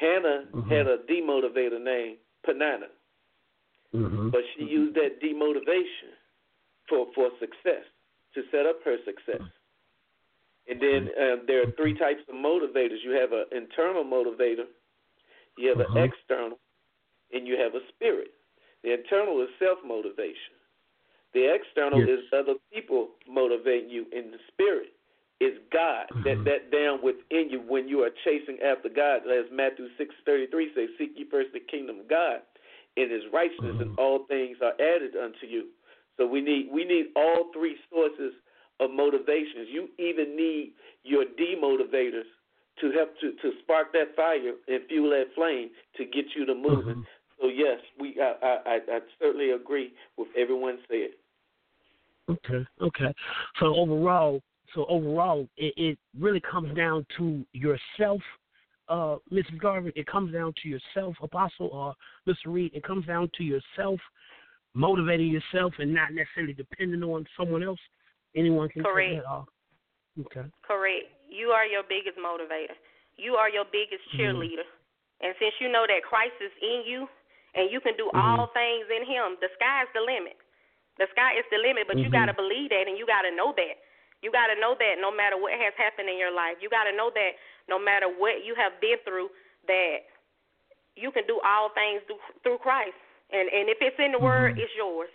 [0.00, 0.70] Hannah mm-hmm.
[0.70, 2.92] had a demotivator named Peninnah,
[3.94, 4.30] mm-hmm.
[4.30, 6.12] but she used that demotivation
[6.88, 7.84] for for success
[8.34, 9.42] to set up her success.
[10.68, 12.98] And then uh, there are three types of motivators.
[13.04, 14.66] You have an internal motivator,
[15.56, 15.96] you have mm-hmm.
[15.96, 16.58] an external,
[17.32, 18.28] and you have a spirit.
[18.86, 20.54] The internal is self motivation.
[21.34, 22.22] The external yes.
[22.22, 24.94] is other people motivating you in the spirit.
[25.40, 26.22] Is God mm-hmm.
[26.22, 30.46] that that down within you when you are chasing after God, as Matthew six thirty
[30.46, 32.40] three says, "Seek ye first the kingdom of God,
[32.96, 33.90] and His righteousness, mm-hmm.
[33.90, 35.74] and all things are added unto you."
[36.16, 38.32] So we need we need all three sources
[38.78, 39.68] of motivations.
[39.68, 40.72] You even need
[41.02, 42.30] your demotivators
[42.80, 46.54] to help to to spark that fire and fuel that flame to get you to
[46.54, 47.02] moving.
[47.02, 47.15] Mm-hmm.
[47.40, 51.10] So yes, we I, I I certainly agree with everyone said.
[52.28, 53.14] Okay, okay.
[53.60, 54.42] So overall,
[54.74, 58.20] so overall, it, it really comes down to yourself,
[58.88, 59.60] uh, Mrs.
[59.60, 59.92] Garvin.
[59.94, 61.94] It comes down to yourself, Apostle or
[62.26, 62.52] Mr.
[62.52, 62.72] Reed.
[62.74, 64.00] It comes down to yourself,
[64.74, 67.78] motivating yourself, and not necessarily depending on someone else.
[68.34, 69.12] Anyone can Correct.
[69.12, 69.46] take that off.
[70.18, 70.48] Okay.
[70.66, 71.06] Correct.
[71.28, 72.74] You are your biggest motivator.
[73.16, 74.22] You are your biggest Mm-hmm.
[74.22, 74.66] cheerleader.
[75.20, 77.08] And since you know that Christ is in you
[77.56, 78.20] and you can do Mm-hmm.
[78.20, 80.36] all things in him, the sky is the limit.
[81.00, 82.12] The sky is the limit, but you Mhm.
[82.12, 83.76] got to believe that and you got to know that.
[84.22, 86.84] You got to know that no matter what has happened in your life, you got
[86.84, 87.36] to know that
[87.68, 89.28] no matter what you have been through,
[89.68, 90.08] that
[90.96, 92.96] you can do all things through, through Christ.
[93.30, 94.58] And and if it's in the Word, Mhm.
[94.58, 95.10] it's yours.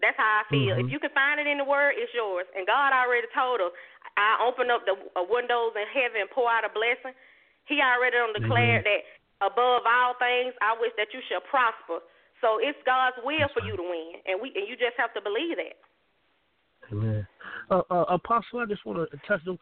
[0.00, 0.76] That's how I feel.
[0.76, 0.80] Mhm.
[0.86, 2.46] If you can find it in the Word, it's yours.
[2.54, 3.72] And God already told us,
[4.16, 7.14] I open up the uh, windows in heaven pour out a blessing.
[7.66, 9.02] He already declared that
[9.40, 12.04] above all things, I wish that you shall prosper.
[12.40, 15.20] So it's God's will for you to win, and we and you just have to
[15.20, 15.76] believe that.
[16.92, 17.26] Amen.
[17.70, 19.58] Uh, uh, Apostle, I just want to touch on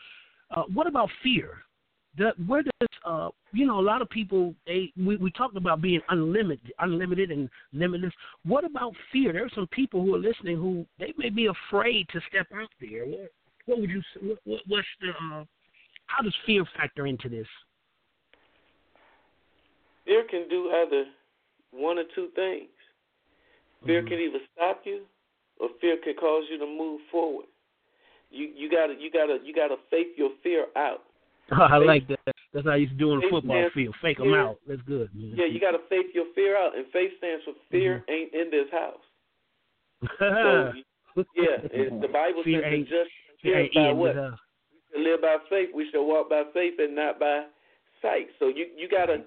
[0.54, 1.58] uh, what about fear?
[2.18, 5.82] The, where does uh, you know a lot of people they we, we talked about
[5.82, 8.12] being unlimited, unlimited and limitless.
[8.44, 9.32] What about fear?
[9.32, 12.68] There are some people who are listening who they may be afraid to step out
[12.80, 13.06] there.
[13.06, 13.30] What,
[13.66, 14.02] what would you?
[14.44, 15.08] what, what's the?
[15.08, 15.44] Uh,
[16.06, 17.46] how does fear factor into this?
[20.06, 21.04] Fear can do either
[21.72, 22.70] one or two things.
[23.84, 24.08] Fear Mhm.
[24.08, 25.06] can either stop you,
[25.58, 27.46] or fear can cause you to move forward.
[28.30, 31.02] You you gotta you gotta you gotta fake your fear out.
[31.50, 32.20] I Faith- like that.
[32.52, 33.94] That's how I used to do on the football field.
[34.00, 34.58] Fake for them out.
[34.66, 35.10] That's good.
[35.14, 35.34] Man.
[35.36, 38.10] Yeah, you gotta fake your fear out, and faith stands for fear Mm-hmm.
[38.12, 39.04] ain't in this house.
[40.18, 40.72] So
[41.36, 43.10] yeah, it, the Bible Fear says ain't- just
[43.42, 44.14] Fear ain't by in what?
[44.14, 44.38] this house.
[44.96, 45.70] live by faith.
[45.74, 47.44] We shall walk by faith and not by
[48.02, 48.28] sight.
[48.38, 49.24] So you you gotta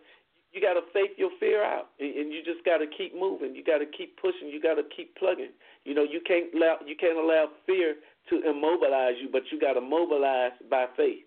[0.51, 3.55] you gotta fake your fear out, and, and you just gotta keep moving.
[3.55, 4.49] You gotta keep pushing.
[4.49, 5.51] You gotta keep plugging.
[5.85, 7.95] You know you can't allow you can't allow fear
[8.29, 11.25] to immobilize you, but you gotta mobilize by faith.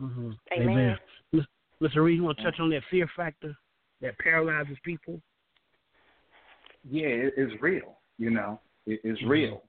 [0.00, 0.30] Mm-hmm.
[0.52, 0.96] Amen.
[1.32, 1.44] Mis-
[1.82, 2.02] Mr.
[2.02, 3.54] Reed, you want to touch on that fear factor
[4.00, 5.20] that paralyzes people?
[6.90, 7.98] yeah, it, it's real.
[8.18, 9.62] You know, it, it's real.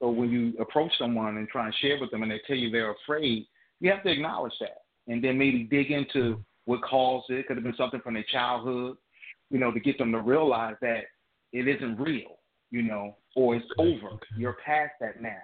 [0.00, 2.70] So when you approach someone and try and share with them, and they tell you
[2.70, 3.46] they're afraid,
[3.80, 7.46] you have to acknowledge that, and then maybe dig into what caused it.
[7.46, 8.96] Could have been something from their childhood,
[9.50, 11.04] you know, to get them to realize that
[11.52, 12.38] it isn't real,
[12.70, 14.18] you know, or it's over.
[14.36, 15.38] You're past that now.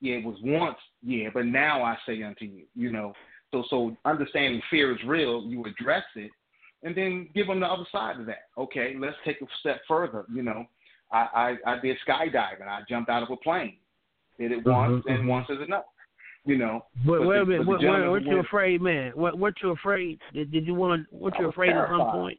[0.00, 3.12] Yeah, it was once, yeah, but now I say unto you, you know.
[3.50, 5.42] So, so understanding fear is real.
[5.42, 6.30] You address it,
[6.82, 8.48] and then give them the other side of that.
[8.56, 10.24] Okay, let's take a step further.
[10.32, 10.64] You know,
[11.12, 12.66] I I, I did skydiving.
[12.66, 13.76] I jumped out of a plane.
[14.38, 15.84] Did it once, Mhm, and once is enough.
[16.46, 16.86] You know.
[17.06, 17.66] Wait, But wait a minute.
[17.66, 19.12] but What, what, you afraid, man?
[19.14, 20.18] What, weren't you afraid?
[20.32, 21.16] Did, did you want to?
[21.16, 22.38] Weren't you was afraid at some point?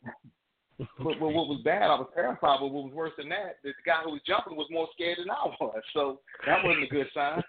[0.98, 2.58] But, but what was bad, I was terrified.
[2.60, 5.30] But what was worse than that, the guy who was jumping was more scared than
[5.30, 5.82] I was.
[5.94, 7.44] So that wasn't a good sign.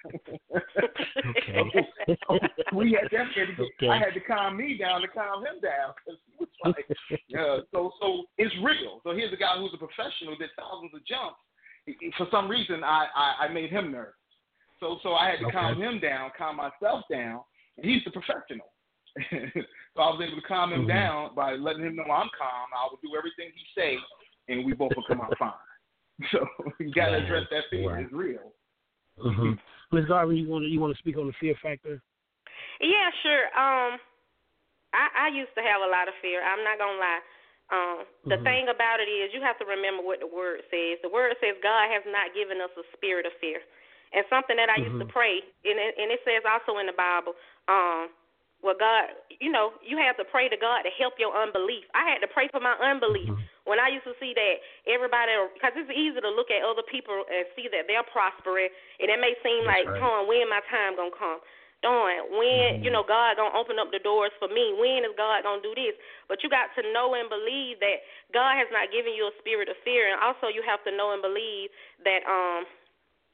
[0.52, 2.16] Okay.
[2.28, 2.38] so,
[2.76, 3.88] we had that had to get, Okay.
[3.88, 6.86] I had to calm me down to calm him down because he was like,
[7.28, 7.58] yeah.
[7.72, 9.00] So so it's real.
[9.04, 11.40] So here's a guy who's a professional, did thousands of jumps.
[12.18, 14.14] For some reason, I I, I made him nervous.
[14.82, 15.52] So so I had to Okay.
[15.56, 17.40] calm him down, calm myself down.
[17.78, 18.66] And he's the professional.
[19.94, 20.88] so I was able to calm him Mhm.
[20.88, 22.68] down by letting him know I'm calm.
[22.74, 23.96] I will do everything he say,
[24.48, 25.52] and we both will come out fine.
[26.32, 26.44] So
[26.78, 27.24] you got to Wow.
[27.24, 27.88] address that fear.
[27.94, 28.00] Wow.
[28.02, 28.52] It's real.
[29.18, 29.52] mm-hmm.
[29.96, 30.06] Ms.
[30.06, 32.02] Garvin, you want to you want to speak on the fear factor?
[32.80, 33.46] Yeah, sure.
[33.54, 33.98] Um,
[34.92, 36.42] I I used to have a lot of fear.
[36.42, 37.22] I'm not gonna lie.
[37.72, 38.44] Um, the Mhm.
[38.44, 41.00] thing about it is, you have to remember what the word says.
[41.00, 43.64] The word says God has not given us a spirit of fear,
[44.14, 45.12] and something that I used to Mhm.
[45.12, 47.34] pray, and it, and it says also in the Bible,
[47.68, 48.10] um,
[48.62, 49.10] well, God,
[49.42, 51.82] you know, you have to pray to God to help your unbelief.
[51.98, 53.42] I had to pray for my unbelief Mhm.
[53.66, 54.54] when I used to see that
[54.86, 58.70] everybody, because it's easy to look at other people and see that they're prospering,
[59.00, 60.00] and it may seem That's like, right.
[60.00, 61.40] Darn, when my time gonna come?
[61.82, 62.86] Darn, when Mhm.
[62.86, 64.72] you know God gonna open up the doors for me?
[64.78, 65.98] When is God gonna do this?
[66.28, 69.68] But you got to know and believe that God has not given you a spirit
[69.68, 71.70] of fear, and also you have to know and believe
[72.06, 72.66] that um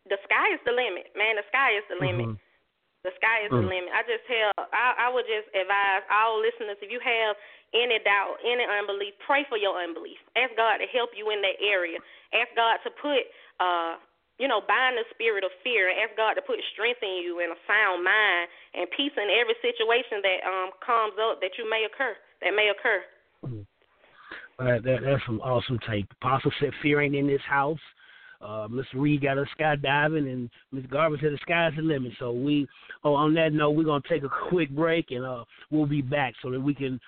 [0.08, 1.36] the sky is the limit, man.
[1.36, 2.34] The sky is the limit.
[2.34, 2.38] Mhm.
[3.04, 3.68] The sky is the Mm.
[3.68, 3.90] limit.
[3.94, 7.36] I just tell I, I would just advise all listeners if you have
[7.72, 10.18] any doubt, any unbelief, pray for your unbelief.
[10.36, 11.98] Ask God to help you in that area.
[12.32, 13.22] Ask God to put
[13.60, 13.96] uh
[14.38, 17.50] you know, bind the spirit of fear ask God to put strength in you and
[17.50, 21.84] a sound mind and peace in every situation that um comes up that you may
[21.84, 23.02] occur that may occur.
[24.58, 26.10] All right, that, that's some awesome tape.
[26.20, 27.78] Apostle said fear ain't in this house.
[28.40, 28.94] Uh, Mr.
[28.94, 30.84] Reed got us skydiving, and Ms.
[30.90, 32.12] Garvin said the sky's the limit.
[32.18, 32.68] So we,
[33.04, 36.34] oh, on that note, we're gonna take a quick break, and uh, we'll be back
[36.42, 37.00] so that we can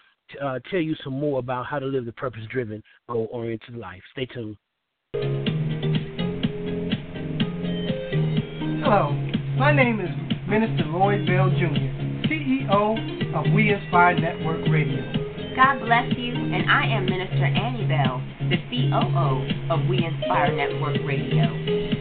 [0.43, 4.03] uh, tell you some more about how to live the purpose-driven, goal-oriented life.
[4.13, 4.57] Stay tuned.
[8.83, 9.13] Hello,
[9.57, 10.11] my name is
[10.49, 15.20] Minister Lloyd Bell Jr., CEO of We Inspire Network Radio.
[15.61, 20.97] God bless you, and I am Minister Annie Bell, the COO of We Inspire Network
[21.05, 21.53] Radio.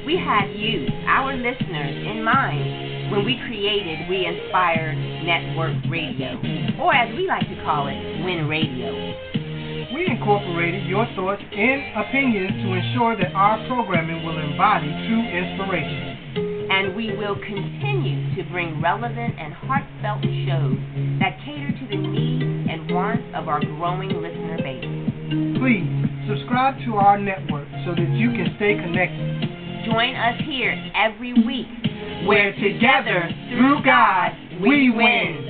[0.07, 6.39] We had you, our listeners, in mind when we created We Inspire Network Radio,
[6.79, 8.95] or as we like to call it, WIN Radio
[9.93, 16.69] we incorporated your thoughts and opinions to ensure that our programming will embody true inspiration.
[16.69, 20.77] And we will continue to bring relevant and heartfelt shows
[21.19, 21.99] that cater to the
[22.99, 24.83] wants of our growing listener base.
[25.57, 25.87] Please
[26.27, 29.85] subscribe to our network so that you can stay connected.
[29.85, 31.65] Join us here every week
[32.27, 35.45] where together, through God, we win.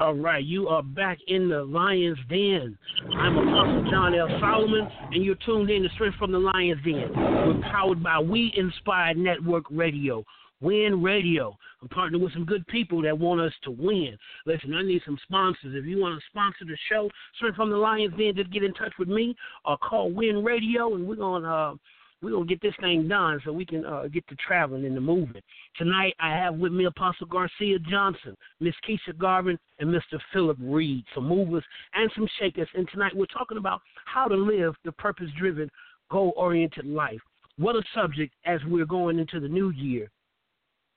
[0.00, 2.76] All right, you are back in the Lion's Den.
[3.16, 4.26] I'm Apostle John L.
[4.40, 7.08] Solomon, and you're tuned in to Strength from the Lion's Den.
[7.14, 10.24] We're powered by We Inspired Network Radio.
[10.60, 11.56] Win Radio.
[11.82, 14.16] I'm partnering with some good people that want us to win.
[14.46, 15.74] Listen, I need some sponsors.
[15.74, 18.72] If you want to sponsor the show, Strength from the Lion's Den, just get in
[18.74, 21.48] touch with me or call Win Radio, and we're going to.
[21.48, 21.74] Uh,
[22.24, 25.00] we're gonna get this thing done so we can uh, get to traveling and the
[25.00, 25.42] moving.
[25.76, 30.18] Tonight I have with me Apostle Garcia Johnson, Miss Keisha Garvin, and Mr.
[30.32, 32.68] Philip Reed, some movers and some shakers.
[32.74, 35.70] And tonight we're talking about how to live the purpose-driven,
[36.10, 37.20] goal-oriented life.
[37.58, 40.10] What a subject as we're going into the new year.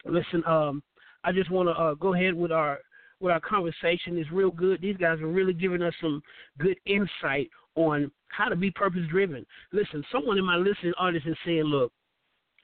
[0.06, 0.84] Listen, um,
[1.24, 2.80] I just want to uh, go ahead with our
[3.20, 4.18] with our conversation.
[4.18, 4.82] It's real good.
[4.82, 6.22] These guys are really giving us some
[6.60, 9.46] good insight on how to be purpose driven.
[9.74, 11.92] Listen, someone in my listening audience is saying, look,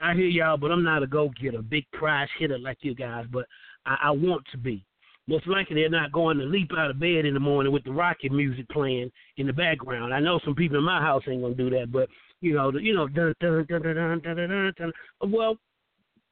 [0.01, 3.25] I hear y'all, but I'm not a go getter, big prize hitter like you guys,
[3.31, 3.45] but
[3.85, 4.85] I, I want to be.
[5.27, 7.91] Most likely they're not going to leap out of bed in the morning with the
[7.91, 10.13] rocket music playing in the background.
[10.13, 12.09] I know some people in my house ain't gonna do that, but
[12.41, 14.73] you know, you know, dun dun dun dun dun dun dun.
[14.77, 14.91] dun.
[15.31, 15.55] Well,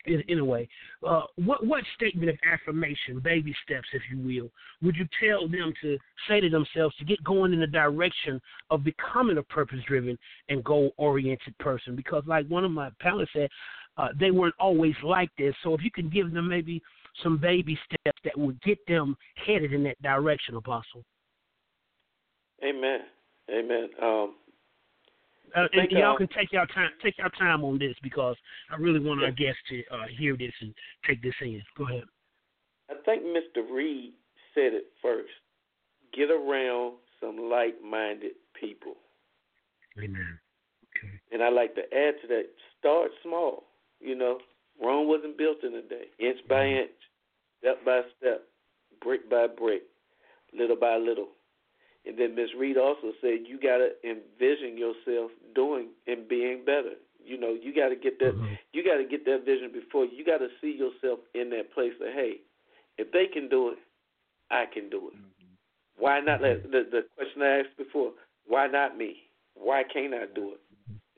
[0.06, 0.68] in, in a way.
[1.08, 4.50] Uh, what what statement of affirmation, baby steps, if you will,
[4.82, 8.84] would you tell them to say to themselves to get going in the direction of
[8.84, 10.18] becoming a purpose-driven
[10.50, 11.96] and goal-oriented person?
[11.96, 13.50] Because, like one of my panelists said,
[13.98, 15.54] uh, they weren't always like this.
[15.64, 16.82] So, if you can give them maybe
[17.24, 21.04] some baby steps that would get them headed in that direction, Apostle.
[22.64, 23.00] Amen.
[23.50, 23.90] Amen.
[24.02, 24.36] Um,
[25.56, 28.36] uh, and y'all can take your time take your time on this because
[28.72, 29.28] I really want yeah.
[29.28, 30.74] our guests to uh, hear this and
[31.08, 31.62] take this in.
[31.78, 32.04] Go ahead.
[32.90, 33.70] I think Mr.
[33.72, 34.14] Reed
[34.54, 35.32] said it first.
[36.14, 38.96] Get around some like-minded people.
[39.98, 40.40] Amen.
[40.98, 41.14] Okay.
[41.32, 42.46] And I like to add to that:
[42.80, 43.64] start small.
[44.00, 44.40] You know,
[44.82, 46.06] Rome wasn't built in a day.
[46.20, 46.92] Inch by inch,
[47.60, 48.44] step by step,
[49.02, 49.84] brick by brick,
[50.58, 51.30] little by little.
[52.06, 52.50] And then Ms.
[52.58, 56.98] Reed also said you got to envision yourself doing and being better.
[57.24, 58.34] You know, you got to get that.
[58.34, 58.54] Mm-hmm.
[58.74, 61.94] You got to get that vision before you got to see yourself in that place
[62.00, 62.42] that hey,
[62.98, 63.78] if they can do it,
[64.50, 65.16] I can do it.
[65.16, 66.02] Mm-hmm.
[66.02, 66.42] Why not?
[66.42, 66.72] Mm-hmm.
[66.72, 68.14] The the question I asked before:
[68.48, 69.18] Why not me?
[69.54, 70.62] Why can't I do it?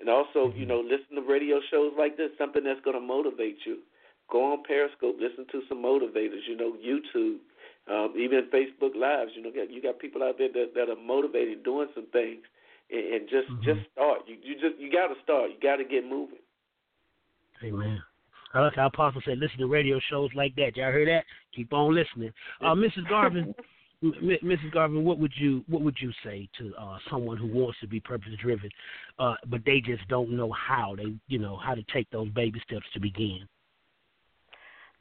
[0.02, 3.60] And also, you know, listen to radio shows like this, something that's going to motivate
[3.65, 3.80] you.
[4.30, 6.43] Go on Periscope, listen to some motivators.
[6.48, 7.38] You know, YouTube
[7.89, 11.63] um, even Facebook Lives, you know, you got people out there that, that are motivated
[11.63, 12.43] doing some things,
[12.89, 13.63] and, and just mm-hmm.
[13.63, 14.22] just start.
[14.28, 15.52] You you just you got to start.
[15.52, 16.39] You got to get moving.
[17.63, 18.02] Amen.
[18.54, 20.78] I like how Apostle said, listen to radio shows like that.
[20.78, 21.24] Y'all hear that?
[21.56, 22.32] Keep on listening.
[22.62, 23.10] Uh, Mrs.
[23.10, 23.56] Garvin,
[24.04, 24.72] M- Mrs.
[24.72, 28.00] Garvin, what would you what would you say to uh, someone who wants to be
[28.00, 28.69] purpose driven,
[29.17, 32.62] uh, but they just don't know how they you know how to take those baby
[32.65, 33.48] steps to begin?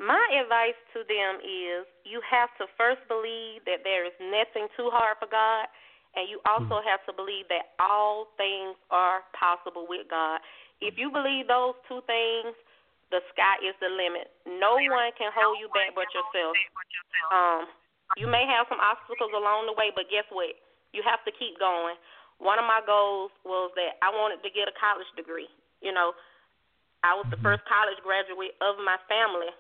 [0.00, 4.88] My advice to them is you have to first believe that there is nothing too
[4.88, 5.68] hard for God,
[6.16, 6.88] and you also mm-hmm.
[6.88, 10.40] have to believe that all things are possible with God.
[10.80, 12.56] If you believe those two things,
[13.12, 14.32] the sky is the limit.
[14.48, 16.56] No one can hold you back but yourself.
[17.28, 17.68] Um,
[18.16, 20.56] you may have some obstacles along the way, but guess what?
[20.96, 21.96] You have to keep going.
[22.40, 25.48] One of my goals was that I wanted to get a college degree.
[25.84, 26.16] You know,
[27.04, 27.54] I was the mm-hmm.
[27.54, 29.52] first college graduate of my family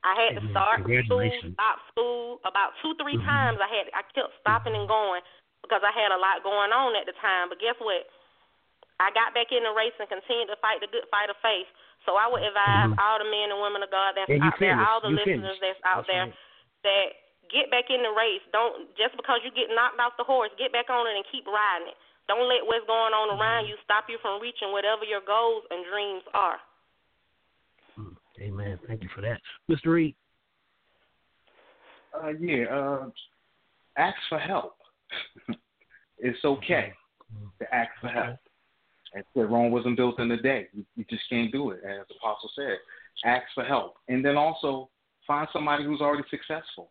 [0.00, 3.28] I had to start school, stop school about two, three mm-hmm.
[3.28, 3.60] times.
[3.60, 5.20] I had I kept stopping and going
[5.60, 7.52] because I had a lot going on at the time.
[7.52, 8.08] But guess what?
[9.00, 11.68] I got back in the race and continued to fight the good fight of faith.
[12.08, 13.00] So I would advise mm-hmm.
[13.00, 14.60] all the men and women of God that's out finished.
[14.60, 15.60] there, all the you listeners finished.
[15.60, 16.84] that's out that's there, right.
[16.88, 17.06] that
[17.52, 18.44] get back in the race.
[18.56, 21.44] Don't just because you get knocked off the horse, get back on it and keep
[21.44, 21.98] riding it.
[22.24, 23.76] Don't let what's going on around mm-hmm.
[23.76, 26.56] you stop you from reaching whatever your goals and dreams are.
[28.40, 28.78] Amen.
[28.86, 29.86] Thank you for that, Mr.
[29.86, 30.14] Reed.
[32.14, 33.06] Uh, yeah, uh,
[33.96, 34.76] ask for help.
[36.18, 36.92] it's okay
[37.58, 38.36] to ask for help.
[39.12, 40.68] And said Rome wasn't built in a day.
[40.72, 41.80] You, you just can't do it.
[41.84, 42.78] As the apostle said,
[43.24, 44.88] ask for help, and then also
[45.26, 46.90] find somebody who's already successful.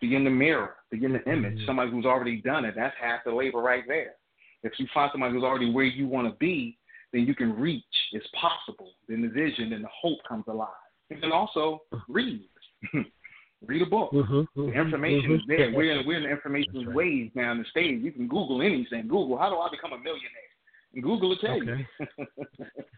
[0.00, 1.56] Be in the mirror, be in the image.
[1.56, 1.66] Mm-hmm.
[1.66, 2.74] Somebody who's already done it.
[2.76, 4.14] That's half the labor right there.
[4.62, 6.78] If you find somebody who's already where you want to be,
[7.12, 7.84] then you can reach.
[8.12, 8.92] It's possible.
[9.08, 10.68] Then the vision and the hope comes alive.
[11.10, 12.48] And then also read.
[13.66, 14.12] read a book.
[14.12, 15.34] Mm-hmm, mm-hmm, the information mm-hmm.
[15.34, 15.72] is there.
[15.74, 16.96] We're in, we're in the information right.
[16.96, 18.02] waves now in the stage.
[18.02, 19.02] You can Google anything.
[19.02, 20.50] Google, how do I become a millionaire?
[20.94, 21.86] And Google will tell okay.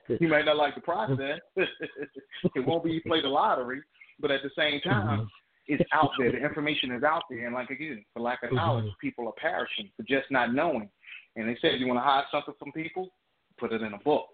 [0.09, 0.19] you.
[0.21, 1.41] you might not like the process.
[1.57, 3.83] it won't be you play the lottery,
[4.21, 5.27] but at the same time, mm-hmm.
[5.69, 6.33] it's out there.
[6.33, 7.47] The information is out there.
[7.47, 8.57] And like again, for lack of mm-hmm.
[8.57, 10.89] knowledge, people are perishing for just not knowing.
[11.37, 13.11] And they said, you want to hide something from people?
[13.59, 14.29] Put it in a book.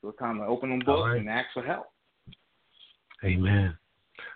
[0.00, 1.18] So it's time to open a book right.
[1.18, 1.86] and ask for help.
[3.24, 3.76] Amen.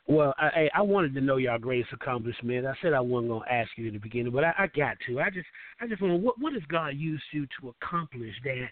[0.07, 2.67] Well, I I wanted to know your greatest accomplishment.
[2.67, 5.21] I said I wasn't gonna ask you in the beginning, but I, I got to.
[5.21, 5.47] I just
[5.81, 8.69] I just want what what has God used you to accomplish that?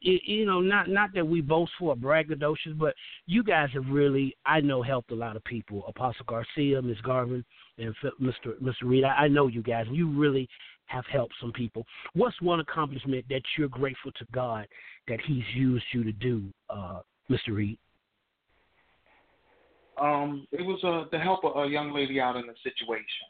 [0.00, 2.94] you know, not not that we boast for braggadocious, but
[3.26, 5.84] you guys have really, I know, helped a lot of people.
[5.88, 7.44] Apostle Garcia, Miss Garvin,
[7.78, 8.54] and Mr.
[8.62, 8.72] Mr.
[8.84, 9.04] Reed.
[9.04, 9.86] I, I know you guys.
[9.90, 10.48] You really
[10.88, 11.86] have helped some people.
[12.14, 14.66] What's one accomplishment that you're grateful to God
[15.06, 17.50] that He's used you to do, uh, Mr.
[17.50, 17.78] Reed?
[20.00, 23.26] Um, it was uh, to help a, a young lady out in a situation.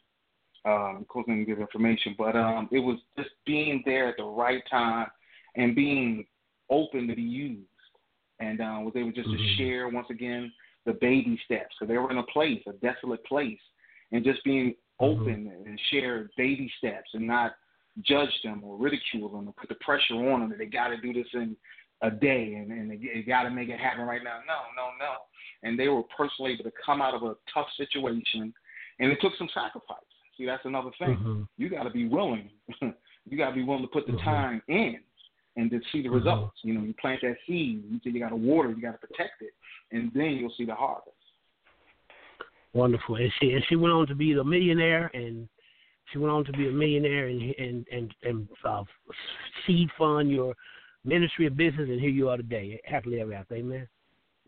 [0.65, 4.17] Um, of course, I didn't give information, but um, it was just being there at
[4.17, 5.07] the right time
[5.55, 6.25] and being
[6.69, 7.65] open to be used,
[8.39, 9.37] and uh, was able just mm-hmm.
[9.37, 10.51] to share once again
[10.85, 11.75] the baby steps.
[11.79, 13.59] So they were in a place, a desolate place,
[14.11, 14.75] and just being.
[14.99, 15.69] Open mm-hmm.
[15.69, 17.53] and share baby steps and not
[18.05, 20.97] judge them or ridicule them or put the pressure on them that they got to
[21.01, 21.55] do this in
[22.01, 24.39] a day and, and they, they got to make it happen right now.
[24.47, 25.15] No, no, no.
[25.63, 28.53] And they were personally able to come out of a tough situation,
[28.99, 29.97] and it took some sacrifice.
[30.37, 31.17] See, that's another thing.
[31.17, 31.41] Mm-hmm.
[31.57, 32.49] You got to be willing.
[32.81, 34.23] you got to be willing to put the mm-hmm.
[34.23, 34.99] time in
[35.57, 36.17] and to see the mm-hmm.
[36.17, 36.57] results.
[36.63, 39.07] You know, you plant that seed, you say you got to water, you got to
[39.07, 39.51] protect it,
[39.91, 41.15] and then you'll see the harvest.
[42.73, 43.15] Wonderful.
[43.15, 45.47] And she and she went on to be a millionaire, and
[46.11, 48.83] she went on to be a millionaire and and and and uh,
[49.65, 50.55] seed fund your
[51.03, 53.55] ministry of business, and here you are today, happily ever after.
[53.55, 53.87] Amen.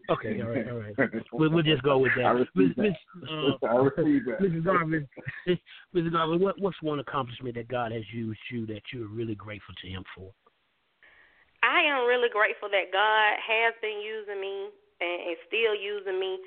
[0.10, 0.96] Okay, all right, all right.
[1.32, 2.26] We'll, we'll just go with that.
[2.26, 2.94] I receive Ms.
[3.22, 3.32] that.
[3.32, 4.42] Uh, I receive that.
[4.42, 4.66] Mrs.
[4.66, 5.08] Garvin,
[5.96, 6.12] Mrs.
[6.12, 9.88] Garvin, what, what's one accomplishment that God has used you that you're really grateful to
[9.88, 10.34] Him for?
[11.64, 16.40] I am really grateful that God has been using me and, and still using me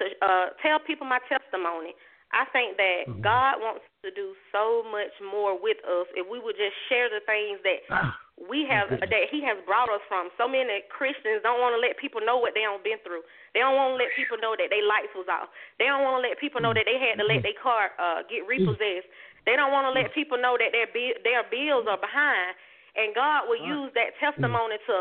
[0.00, 1.94] to uh, tell people my testimony.
[2.34, 3.22] I think that mm-hmm.
[3.22, 7.22] God wants to do so much more with us if we would just share the
[7.22, 10.34] things that ah, we have that He has brought us from.
[10.34, 13.22] So many Christians don't want to let people know what they have been through.
[13.54, 15.46] They don't want to let people know that their lights was off.
[15.78, 17.54] They don't want to let people know that they had to let mm-hmm.
[17.54, 19.06] their car uh, get repossessed.
[19.46, 20.90] They don't want to let people know that their
[21.22, 22.58] their bills are behind
[22.94, 24.96] and God will use that testimony to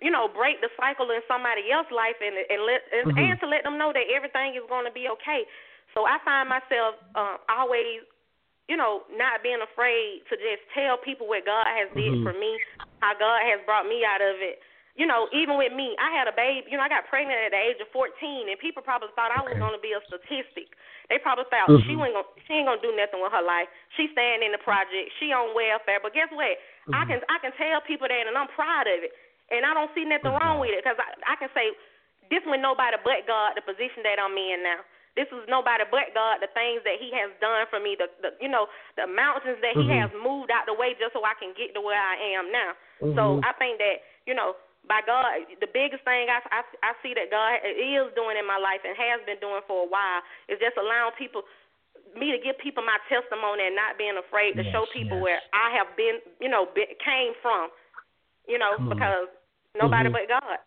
[0.00, 3.20] you know, break the cycle in somebody else's life and and let and, mm-hmm.
[3.20, 5.44] and to let them know that everything is going to be okay.
[5.92, 8.06] So I find myself uh, always,
[8.70, 12.24] you know, not being afraid to just tell people what God has did mm-hmm.
[12.24, 12.56] for me,
[13.04, 14.64] how God has brought me out of it.
[14.98, 16.66] You know, even with me, I had a baby.
[16.68, 19.40] You know, I got pregnant at the age of 14, and people probably thought I
[19.40, 20.76] was going to be a statistic.
[21.10, 21.82] They probably thought mm-hmm.
[21.86, 23.66] she ain't gonna she ain't gonna do nothing with her life.
[23.98, 25.10] She staying in the project.
[25.18, 25.98] She on welfare.
[25.98, 26.54] But guess what?
[26.86, 26.94] Mm-hmm.
[26.94, 29.10] I can I can tell people that, and I'm proud of it.
[29.50, 31.74] And I don't see nothing wrong with it because I I can say
[32.30, 34.80] this was nobody but God the position that I'm in now.
[35.18, 37.98] This was nobody but God the things that He has done for me.
[37.98, 40.06] The, the you know the mountains that He mm-hmm.
[40.06, 42.70] has moved out the way just so I can get to where I am now.
[43.02, 43.18] Mm-hmm.
[43.18, 44.54] So I think that you know
[44.88, 48.56] by God, the biggest thing I, I, I see that God is doing in my
[48.56, 51.44] life and has been doing for a while is just allowing people
[52.16, 55.22] me to give people my testimony and not being afraid to yes, show people yes.
[55.22, 57.70] where I have been, you know, been, came from,
[58.46, 59.28] you know, because.
[59.78, 60.12] Nobody mm-hmm.
[60.12, 60.58] but God.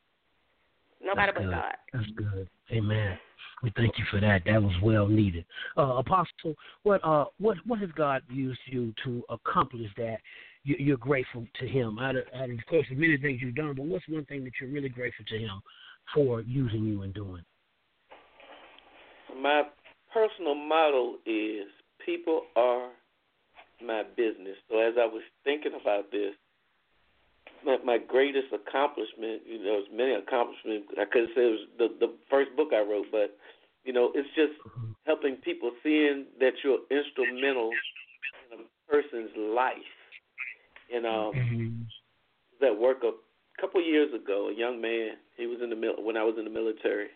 [1.04, 1.52] Nobody That's but good.
[1.52, 1.76] God.
[1.94, 2.50] That's good.
[2.72, 3.18] Amen.
[3.62, 4.44] We thank you for that.
[4.46, 5.46] That was well needed.
[5.78, 10.18] Uh, Apostle, what uh, what what has God used you to accomplish that?
[10.66, 12.00] You're grateful to Him.
[12.00, 14.46] Out of, out of, of course, the many things you've done, but what's one thing
[14.46, 15.62] that you're really grateful to Him
[16.14, 17.44] for using you and doing?
[19.42, 19.64] My
[20.14, 21.68] personal motto is
[22.06, 22.92] people are
[23.86, 24.56] my business.
[24.70, 26.34] So as I was thinking about this,
[27.66, 30.88] my, my greatest accomplishment, you know, there's many accomplishments.
[31.00, 33.38] I could say it was the the first book I wrote, but
[33.84, 34.54] you know, it's just
[35.06, 37.72] helping people seeing that you're instrumental
[38.52, 39.92] in a person's life.
[40.94, 41.82] And um, mm-hmm.
[42.62, 43.12] that work a
[43.60, 46.46] couple years ago, a young man, he was in the mil- when I was in
[46.46, 47.08] the military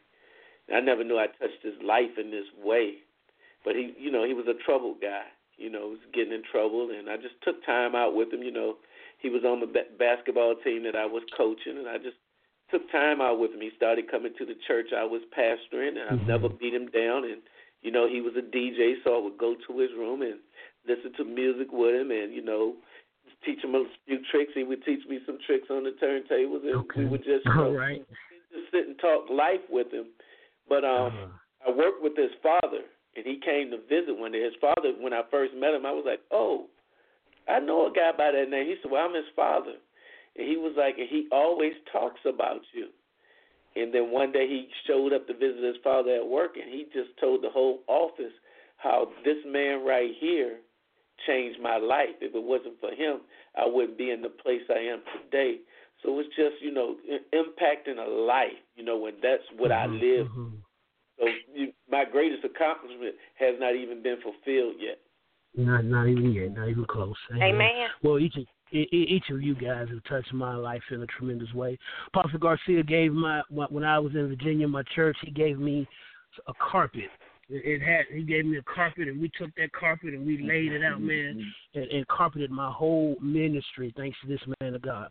[0.67, 2.95] And I never knew I touched his life in this way.
[3.63, 5.23] But he, you know, he was a troubled guy.
[5.57, 8.43] You know, he was getting in trouble, and I just took time out with him.
[8.43, 8.75] You know,
[9.18, 12.18] he was on the b- basketball team that I was coaching, and I just
[12.70, 13.61] took time out with him.
[13.61, 16.28] He started coming to the church I was pastoring, and I've mm-hmm.
[16.28, 17.26] never beat him down.
[17.26, 17.41] And
[17.82, 20.39] you know, he was a DJ, so I would go to his room and
[20.88, 22.76] listen to music with him, and you know,
[23.45, 24.51] teach him a few tricks.
[24.53, 27.01] He would teach me some tricks on the turntables, and okay.
[27.01, 28.05] we would just you know, right.
[28.53, 30.07] just sit and talk life with him.
[30.70, 31.72] But um, uh-huh.
[31.72, 34.43] I worked with his father, and he came to visit one day.
[34.43, 36.68] His father, when I first met him, I was like, "Oh,
[37.47, 39.75] I know a guy by that name." He said, "Well, I'm his father,"
[40.35, 42.89] and he was like, "And he always talks about you."
[43.75, 46.85] And then one day he showed up to visit his father at work, and he
[46.93, 48.33] just told the whole office
[48.77, 50.57] how this man right here
[51.25, 52.17] changed my life.
[52.21, 53.21] If it wasn't for him,
[53.55, 55.59] I wouldn't be in the place I am today.
[56.03, 56.95] So it's just you know
[57.33, 58.57] impacting a life.
[58.75, 60.27] You know when that's what mm-hmm, I live.
[60.27, 60.55] Mm-hmm.
[61.19, 64.99] So you, my greatest accomplishment has not even been fulfilled yet.
[65.55, 66.53] Not not even yet.
[66.53, 67.15] Not even close.
[67.35, 67.87] Amen.
[68.03, 68.35] Well, each
[68.71, 71.77] each of you guys have touched my life in a tremendous way.
[72.13, 75.87] Pastor Garcia gave my when I was in Virginia, my church, he gave me
[76.47, 77.09] a carpet.
[77.49, 80.73] It had he gave me a carpet, and we took that carpet and we laid
[80.73, 81.41] it out, man,
[81.73, 83.93] and, and carpeted my whole ministry.
[83.95, 85.09] Thanks to this man of God.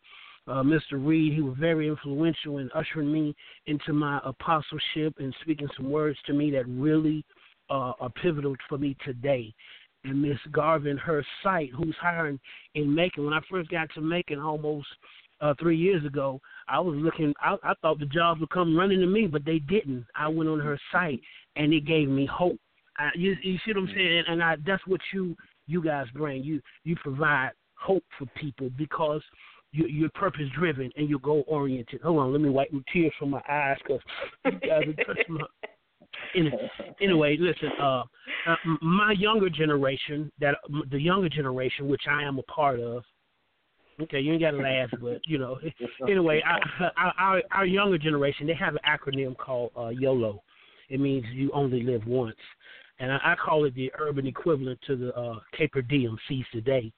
[0.48, 0.92] Uh, Mr.
[0.92, 3.34] Reed, he was very influential in ushering me
[3.66, 7.24] into my apostleship and speaking some words to me that really
[7.68, 9.52] uh, are pivotal for me today
[10.06, 12.38] and Miss Garvin, her site, who's hiring
[12.74, 13.24] in Macon.
[13.24, 14.86] When I first got to Macon almost
[15.40, 17.34] uh, three years ago, I was looking.
[17.40, 20.06] I, I thought the jobs would come running to me, but they didn't.
[20.14, 21.20] I went on her site,
[21.56, 22.58] and it gave me hope.
[22.98, 24.24] I, you, you see what I'm saying?
[24.28, 25.36] And I, that's what you
[25.66, 26.42] you guys bring.
[26.42, 29.22] You you provide hope for people because
[29.72, 32.00] you, you're purpose driven and you're goal oriented.
[32.02, 34.00] Hold on, let me wipe the tears from my eyes because
[34.44, 35.44] you guys are touching my
[37.00, 37.70] anyway, listen.
[37.80, 38.02] Uh,
[38.46, 40.56] uh, my younger generation, that
[40.90, 43.02] the younger generation, which I am a part of.
[44.00, 45.58] Okay, you ain't got to laugh, but you know.
[46.08, 46.42] Anyway,
[46.96, 50.42] our, our our younger generation, they have an acronym called uh, YOLO.
[50.88, 52.36] It means you only live once,
[53.00, 56.92] and I, I call it the urban equivalent to the uh, Carpe Diem, seize today,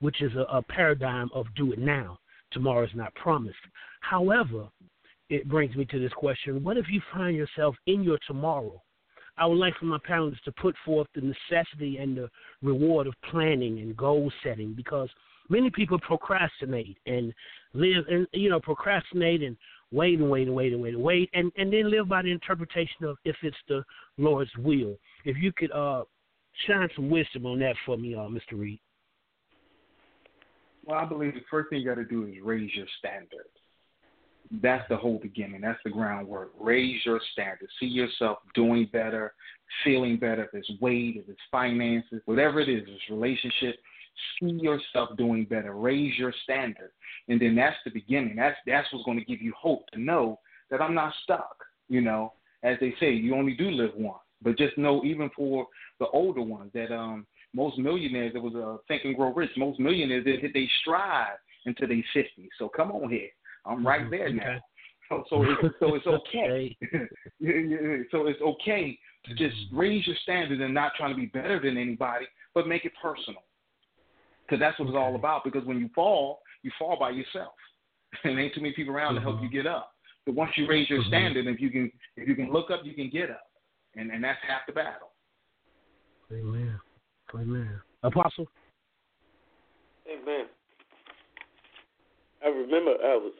[0.00, 2.18] which is a, a paradigm of do it now.
[2.52, 3.56] Tomorrow is not promised.
[4.02, 4.68] However,
[5.28, 8.82] it brings me to this question What if you find yourself in your tomorrow?
[9.38, 12.28] I would like for my parents to put forth the necessity and the
[12.60, 15.08] reward of planning and goal setting because
[15.48, 17.32] many people procrastinate and
[17.72, 19.56] live and you know procrastinate and
[19.90, 22.30] wait and wait and wait and wait and wait and and then live by the
[22.30, 23.82] interpretation of if it's the
[24.18, 24.96] Lord's will.
[25.24, 26.04] If you could uh
[26.66, 28.52] shine some wisdom on that for me, uh, Mr.
[28.52, 28.80] Reed.
[30.84, 33.48] Well, I believe the first thing you got to do is raise your standards
[34.60, 35.62] that's the whole beginning.
[35.62, 36.52] That's the groundwork.
[36.60, 37.72] Raise your standards.
[37.80, 39.32] See yourself doing better,
[39.82, 40.44] feeling better.
[40.44, 43.76] If it's weight, if it's finances, whatever it is, it's relationship.
[44.38, 45.74] See yourself doing better.
[45.74, 46.90] Raise your standard,
[47.28, 48.36] and then that's the beginning.
[48.36, 50.38] That's that's what's going to give you hope to know
[50.70, 51.56] that I'm not stuck.
[51.88, 54.18] You know, as they say, you only do live once.
[54.42, 55.66] But just know, even for
[55.98, 59.50] the older ones, that um most millionaires, it was a uh, Think and Grow Rich.
[59.56, 62.48] Most millionaires they hit they stride into their 50s.
[62.58, 63.28] So come on here
[63.64, 64.10] I'm right mm-hmm.
[64.10, 64.58] there now.
[65.08, 66.76] So so it's, so it's okay.
[68.10, 69.78] so it's okay to just mm-hmm.
[69.78, 73.42] raise your standard and not trying to be better than anybody, but make it personal.
[74.44, 75.44] Because that's what it's all about.
[75.44, 77.52] Because when you fall, you fall by yourself,
[78.24, 79.24] and ain't too many people around mm-hmm.
[79.26, 79.92] to help you get up.
[80.26, 81.08] But once you raise your mm-hmm.
[81.08, 83.46] standard, if you can if you can look up, you can get up,
[83.96, 85.08] and and that's half the battle.
[86.32, 86.78] Amen.
[87.34, 87.80] Amen.
[88.02, 88.46] Apostle.
[90.06, 90.46] Amen.
[92.44, 93.32] I remember I was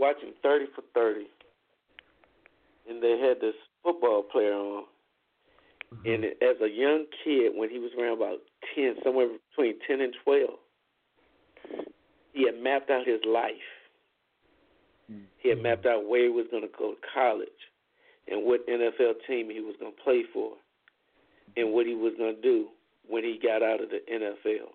[0.00, 1.26] watching 30 for 30,
[2.88, 4.84] and they had this football player on.
[5.94, 6.08] Mm-hmm.
[6.08, 8.38] And as a young kid, when he was around about
[8.74, 10.48] 10, somewhere between 10 and 12,
[12.32, 13.68] he had mapped out his life.
[15.10, 15.24] Mm-hmm.
[15.38, 17.48] He had mapped out where he was going to go to college
[18.28, 20.52] and what NFL team he was going to play for
[21.56, 22.68] and what he was going to do
[23.08, 24.70] when he got out of the NFL.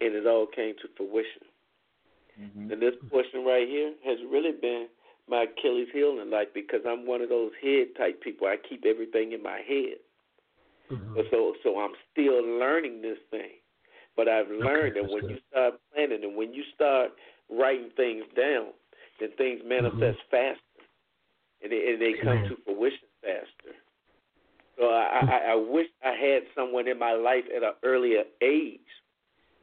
[0.00, 1.42] And it all came to fruition.
[2.40, 2.72] Mm-hmm.
[2.72, 4.86] And this portion right here has really been
[5.28, 8.46] my Achilles heel in life because I'm one of those head type people.
[8.46, 9.98] I keep everything in my head.
[10.90, 11.20] Mm-hmm.
[11.30, 13.60] So so I'm still learning this thing.
[14.16, 15.30] But I've learned okay, that when good.
[15.30, 17.10] you start planning and when you start
[17.50, 18.68] writing things down,
[19.20, 20.30] then things manifest mm-hmm.
[20.30, 20.82] faster,
[21.62, 23.76] and they, and they come to fruition faster.
[24.78, 28.80] So I, I, I wish I had someone in my life at an earlier age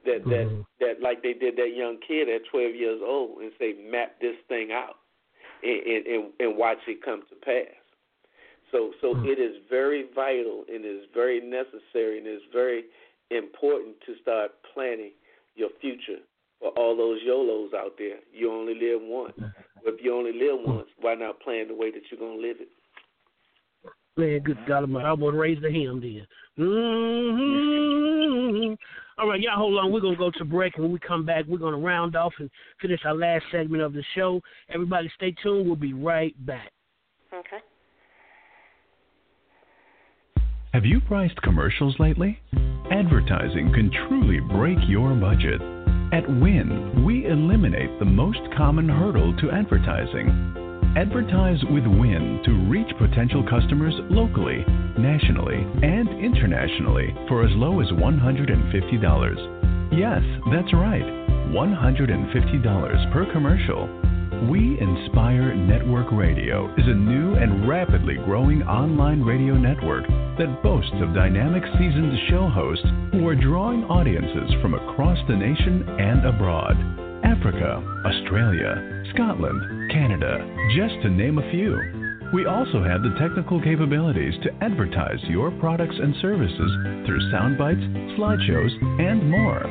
[0.05, 0.29] that mm-hmm.
[0.29, 4.19] that that like they did that young kid at 12 years old and say map
[4.21, 4.95] this thing out
[5.63, 7.73] and and, and watch it come to pass.
[8.71, 9.25] So so mm-hmm.
[9.25, 12.85] it is very vital and is very necessary and is very
[13.31, 15.11] important to start planning
[15.55, 16.21] your future
[16.59, 18.19] for all those YOLOs out there.
[18.33, 19.33] You only live once.
[19.85, 22.69] if you only live once, why not plan the way that you're gonna live it?
[24.17, 26.25] Man, good God, I'm going to raise the hand then.
[26.57, 28.73] Mm-hmm.
[29.18, 29.91] All right, y'all hold on.
[29.91, 32.16] We're going to go to break, and when we come back, we're going to round
[32.16, 32.49] off and
[32.82, 34.41] finish our last segment of the show.
[34.70, 35.68] Everybody stay tuned.
[35.68, 36.72] We'll be right back.
[37.34, 37.63] Okay.
[40.74, 42.38] Have you priced commercials lately?
[42.91, 45.61] Advertising can truly break your budget.
[46.11, 50.64] At WIN, we eliminate the most common hurdle to advertising
[50.95, 54.63] Advertise with WIN to reach potential customers locally,
[54.97, 59.91] nationally, and internationally for as low as $150.
[59.91, 60.21] Yes,
[60.53, 61.03] that's right,
[61.51, 63.89] $150 per commercial.
[64.49, 70.95] We Inspire Network Radio is a new and rapidly growing online radio network that boasts
[71.01, 76.77] of dynamic seasoned show hosts who are drawing audiences from across the nation and abroad.
[77.25, 80.43] Africa, Australia, Scotland, Canada,
[80.75, 81.71] just to name a few.
[82.33, 86.71] We also have the technical capabilities to advertise your products and services
[87.07, 87.79] through sound bites,
[88.19, 89.63] slideshows, and more.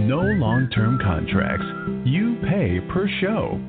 [0.00, 1.66] No long term contracts.
[2.04, 3.60] You pay per show.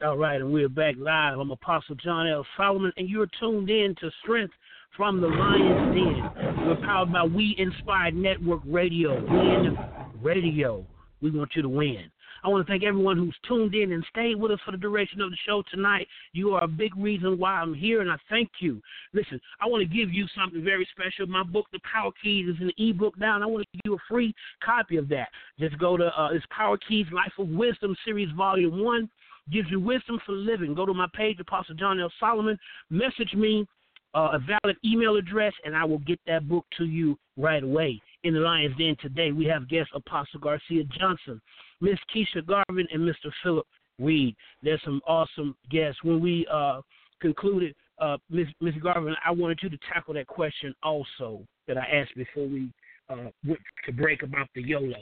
[0.04, 1.40] All right, and we're back live.
[1.40, 2.46] I'm Apostle John L.
[2.56, 4.54] Solomon, and you're tuned in to Strength
[4.96, 6.30] from the Lion's Den.
[6.68, 9.20] We're powered by We Inspired Network Radio.
[9.24, 9.76] Win
[10.22, 10.86] Radio.
[11.22, 12.12] We want you to win.
[12.46, 15.20] I want to thank everyone who's tuned in and stayed with us for the duration
[15.20, 16.08] of the show tonight.
[16.34, 18.80] You are a big reason why I'm here, and I thank you.
[19.14, 21.26] Listen, I want to give you something very special.
[21.26, 23.96] My book, The Power Keys, is an ebook now, and I want to give you
[23.96, 24.32] a free
[24.64, 25.30] copy of that.
[25.60, 29.10] Just go to uh, it's Power Keys Life of Wisdom Series Volume 1.
[29.52, 30.76] Gives you wisdom for living.
[30.76, 32.12] Go to my page, Apostle John L.
[32.20, 32.60] Solomon.
[32.92, 33.66] Message me
[34.14, 38.02] uh, a valid email address, and I will get that book to you right away.
[38.26, 41.40] In the Lion's Den today, we have guest Apostle Garcia Johnson.
[41.80, 43.32] Miss Keisha Garvin, and Mr.
[43.44, 43.68] Philip
[44.00, 44.36] Reed.
[44.64, 46.04] There's some awesome guests.
[46.04, 46.82] When we uh,
[47.22, 51.86] concluded, uh, Miss, Miss Garvin, I wanted you to tackle that question also that I
[51.86, 52.72] asked before we
[53.12, 54.96] uh, went to break about the YOLOs.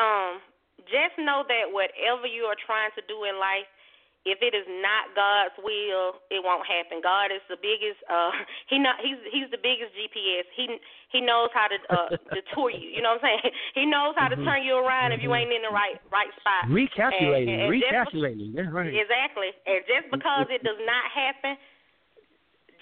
[0.00, 0.40] Um,
[0.86, 3.70] just know that whatever you are trying to do in life,
[4.26, 6.98] if it is not God's will, it won't happen.
[6.98, 8.02] God is the biggest.
[8.10, 8.34] Uh,
[8.70, 10.44] he not he's he's the biggest GPS.
[10.58, 10.66] He
[11.14, 12.90] he knows how to uh, detour you.
[12.90, 13.54] You know what I'm saying?
[13.78, 14.48] He knows how to mm-hmm.
[14.48, 15.46] turn you around if you mm-hmm.
[15.46, 16.66] ain't in the right right spot.
[16.66, 18.50] Recalculating, and, and, recalculating.
[18.56, 18.90] That's right.
[18.90, 19.54] Exactly.
[19.62, 21.54] And just because it does not happen,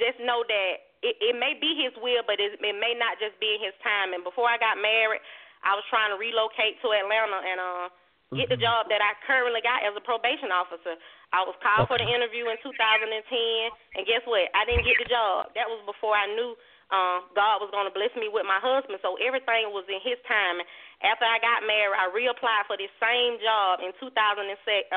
[0.01, 0.72] just know that
[1.05, 3.76] it, it may be His will, but it, it may not just be in His
[3.84, 4.16] time.
[4.16, 5.20] And before I got married,
[5.61, 7.88] I was trying to relocate to Atlanta and uh
[8.32, 8.66] get the mm-hmm.
[8.66, 10.99] job that I currently got as a probation officer.
[11.35, 11.91] I was called okay.
[11.91, 14.47] for the interview in 2010, and guess what?
[14.55, 15.51] I didn't get the job.
[15.59, 16.55] That was before I knew
[16.95, 19.03] um, God was going to bless me with my husband.
[19.03, 20.62] So everything was in His time.
[21.03, 24.95] After I got married, I reapplied for this same job in 2012.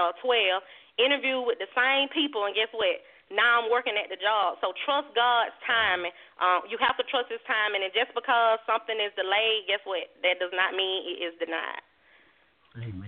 [1.01, 3.01] Interviewed with the same people, and guess what?
[3.33, 4.61] Now I'm working at the job.
[4.61, 6.13] So trust God's timing.
[6.37, 10.05] Um, you have to trust His timing, and just because something is delayed, guess what?
[10.21, 11.81] That does not mean it is denied.
[12.77, 13.06] Amen.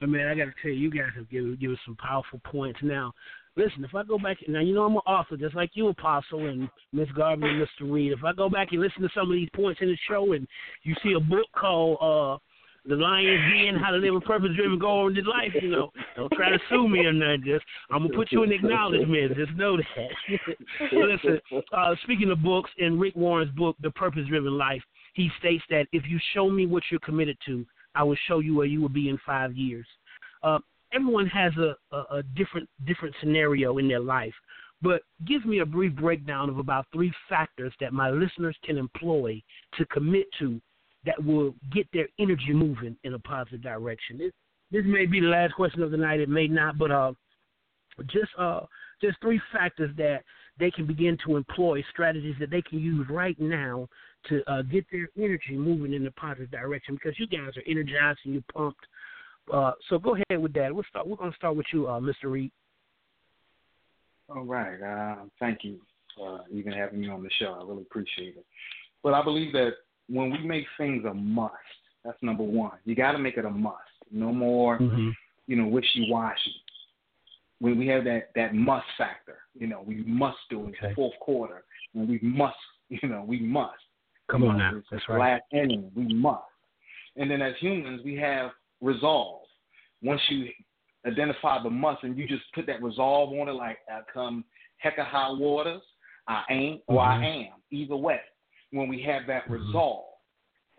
[0.00, 2.80] But man, I got to tell you, you guys have given given some powerful points.
[2.82, 3.12] Now,
[3.56, 6.46] listen, if I go back now, you know I'm an author, just like you, Apostle
[6.46, 7.92] and Miss Garvin and Mr.
[7.92, 8.12] Reed.
[8.12, 10.46] If I go back and listen to some of these points in the show, and
[10.82, 12.38] you see a book called uh
[12.86, 15.90] the Lion's Den, How to Live a Purpose Driven Goal Oriented Life, you know.
[16.16, 17.42] Don't try to sue me or nothing.
[17.44, 19.34] Just I'm gonna put you in acknowledgement.
[19.36, 20.56] Just know that.
[20.92, 21.40] listen,
[21.72, 24.82] uh, speaking of books, in Rick Warren's book, The Purpose Driven Life,
[25.14, 27.64] he states that if you show me what you're committed to,
[27.94, 29.86] I will show you where you will be in five years.
[30.42, 30.58] Uh,
[30.92, 34.34] everyone has a, a, a different different scenario in their life,
[34.82, 39.42] but give me a brief breakdown of about three factors that my listeners can employ
[39.78, 40.60] to commit to
[41.06, 44.18] that will get their energy moving in a positive direction.
[44.18, 44.32] This,
[44.70, 46.20] this may be the last question of the night.
[46.20, 47.12] It may not, but uh,
[48.06, 48.60] just uh,
[49.00, 50.22] just three factors that
[50.58, 53.88] they can begin to employ strategies that they can use right now
[54.28, 58.20] to uh, get their energy moving in the positive direction because you guys are energized
[58.24, 58.86] and you're pumped.
[59.52, 60.74] Uh, so go ahead with that.
[60.74, 61.06] We'll start.
[61.06, 62.24] We're going to start with you, uh, Mr.
[62.24, 62.50] Reed.
[64.28, 64.80] All right.
[64.80, 65.78] Uh, thank you
[66.16, 67.58] for even having me on the show.
[67.60, 68.46] I really appreciate it.
[69.02, 69.72] But I believe that
[70.08, 71.52] when we make things a must,
[72.04, 72.72] that's number one.
[72.84, 73.78] You got to make it a must.
[74.10, 75.10] No more, mm-hmm.
[75.46, 76.54] you know, wishy washy.
[77.58, 79.38] when we have that that must factor.
[79.58, 80.94] You know, we must do it okay.
[80.94, 81.64] fourth quarter,
[81.94, 82.56] and we must.
[82.90, 83.72] You know, we must.
[84.30, 85.18] Come you on know, now, that's right.
[85.18, 86.42] Last inning, we must.
[87.16, 88.50] And then as humans, we have
[88.80, 89.42] resolve.
[90.02, 90.48] Once you
[91.06, 94.44] identify the must and you just put that resolve on it, like I come
[94.78, 95.82] heck of high waters,
[96.26, 97.22] I ain't or mm-hmm.
[97.22, 97.52] I am.
[97.70, 98.20] Either way,
[98.70, 99.66] when we have that mm-hmm.
[99.66, 100.04] resolve,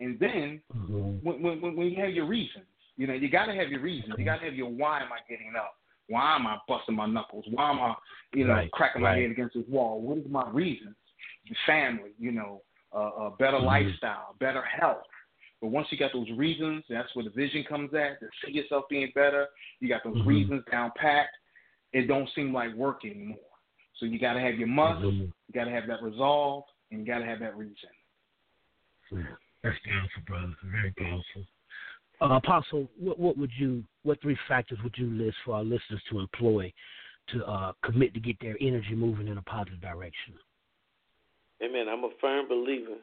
[0.00, 1.26] and then mm-hmm.
[1.26, 2.66] when, when when you have your reasons,
[2.96, 4.14] you know, you got to have your reasons.
[4.18, 5.74] You got to have your why am I getting up?
[6.08, 7.44] Why am I busting my knuckles?
[7.50, 7.94] Why am I,
[8.32, 8.70] you know, right.
[8.70, 9.16] cracking right.
[9.16, 10.00] my head against this wall?
[10.00, 10.94] What is my reasons?
[11.66, 12.62] Family, you know,
[12.92, 13.66] a better mm-hmm.
[13.66, 15.02] lifestyle, better health.
[15.60, 18.20] But once you got those reasons, that's where the vision comes at.
[18.20, 19.46] To see yourself being better,
[19.80, 20.28] you got those mm-hmm.
[20.28, 21.34] reasons down packed.
[21.92, 23.38] It don't seem like work anymore.
[23.98, 25.22] So you got to have your must, mm-hmm.
[25.22, 27.74] you got to have that resolve, and you got to have that reason.
[29.10, 30.52] That's powerful, brother.
[30.70, 31.44] Very powerful.
[32.20, 36.02] Uh, Apostle, what, what would you, what three factors would you list for our listeners
[36.10, 36.72] to employ
[37.28, 40.34] to uh, commit to get their energy moving in a positive direction?
[41.62, 41.86] Amen.
[41.88, 42.98] I'm a firm believer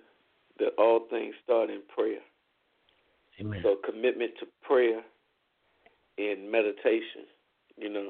[0.60, 2.22] that all things start in prayer.
[3.40, 3.62] Amen.
[3.64, 5.02] So commitment to prayer
[6.18, 7.26] and meditation.
[7.78, 8.10] You know,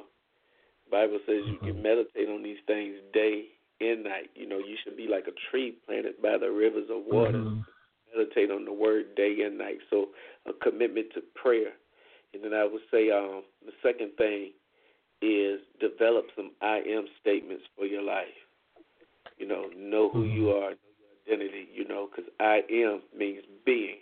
[0.91, 1.83] Bible says you can mm-hmm.
[1.83, 3.45] meditate on these things day
[3.79, 4.29] and night.
[4.35, 7.39] You know, you should be like a tree planted by the rivers of water.
[7.39, 7.61] Mm-hmm.
[8.15, 9.79] Meditate on the word day and night.
[9.89, 10.09] So
[10.45, 11.71] a commitment to prayer.
[12.33, 14.51] And then I would say um, the second thing
[15.21, 18.42] is develop some I am statements for your life.
[19.37, 20.63] You know, know who you mm-hmm.
[20.63, 20.93] are, know
[21.27, 21.67] your identity.
[21.73, 23.97] You know, because I am means being.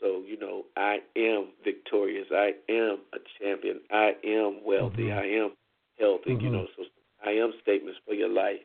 [0.00, 2.26] So, you know, I am victorious.
[2.30, 3.80] I am a champion.
[3.90, 5.04] I am wealthy.
[5.04, 5.18] Mm-hmm.
[5.18, 5.50] I am
[5.98, 6.30] healthy.
[6.30, 6.44] Mm-hmm.
[6.44, 6.84] You know, so
[7.24, 8.60] I am statements for your life.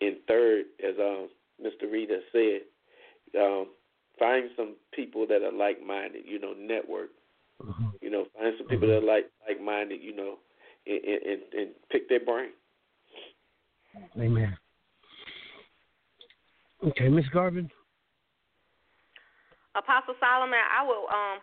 [0.00, 1.28] And third, as um,
[1.64, 1.90] Mr.
[1.90, 2.60] Rita said,
[3.40, 3.68] um,
[4.18, 6.24] find some people that are like minded.
[6.26, 7.10] You know, network.
[7.62, 7.86] Mm-hmm.
[8.02, 10.02] You know, find some people that are like like minded.
[10.02, 10.34] You know,
[10.86, 12.50] and, and and pick their brain.
[14.18, 14.56] Amen.
[16.84, 17.70] Okay, Miss Garvin.
[19.76, 21.38] Apostle Solomon, I would um,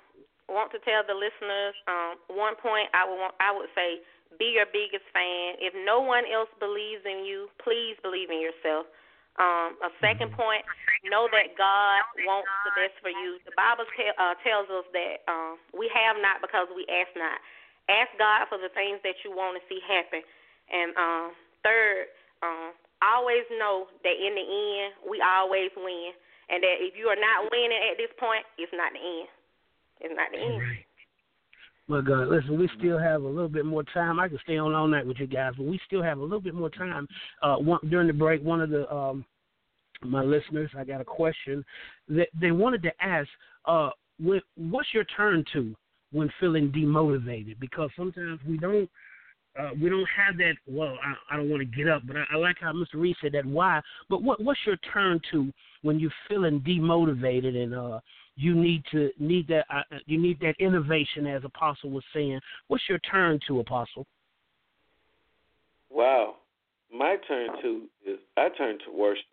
[0.50, 2.90] want to tell the listeners um, one point.
[2.94, 4.02] I would want, I would say
[4.42, 5.62] be your biggest fan.
[5.62, 8.90] If no one else believes in you, please believe in yourself.
[9.42, 10.42] Um, a second mm-hmm.
[10.46, 10.64] point,
[11.10, 13.42] know that God wants the best for you.
[13.50, 17.42] The Bible te- uh, tells us that um, we have not because we ask not.
[17.90, 20.22] Ask God for the things that you want to see happen.
[20.70, 21.28] And um,
[21.66, 22.14] third,
[22.46, 26.16] um, always know that in the end, we always win
[26.50, 29.30] and that if you are not winning at this point, it's not the end.
[30.02, 30.62] It's not the end.
[30.62, 30.86] Right.
[31.90, 34.20] Well, God, listen, we still have a little bit more time.
[34.20, 36.40] I can stay on all night with you guys, but we still have a little
[36.40, 37.08] bit more time.
[37.42, 39.26] Uh, one, during the break, one of the um,
[40.02, 41.64] my listeners, I got a question
[42.10, 43.28] that they wanted to ask.
[43.66, 43.90] Uh,
[44.20, 45.76] what's your turn to
[46.12, 47.60] when feeling demotivated?
[47.60, 48.90] Because sometimes we don't
[49.60, 50.56] uh, we don't have that.
[50.68, 52.96] Well, I, I don't want to get up, but I, I like how Mr.
[52.96, 53.46] Reed said that.
[53.46, 53.82] Why?
[54.10, 55.52] But what what's your turn to
[55.84, 58.00] when you're feeling demotivated and uh,
[58.36, 62.40] you need to need that uh, you need that innovation, as Apostle was saying.
[62.68, 64.08] What's your turn to, Apostle?
[65.92, 66.36] Wow,
[66.92, 69.26] my turn to is I turn to worship.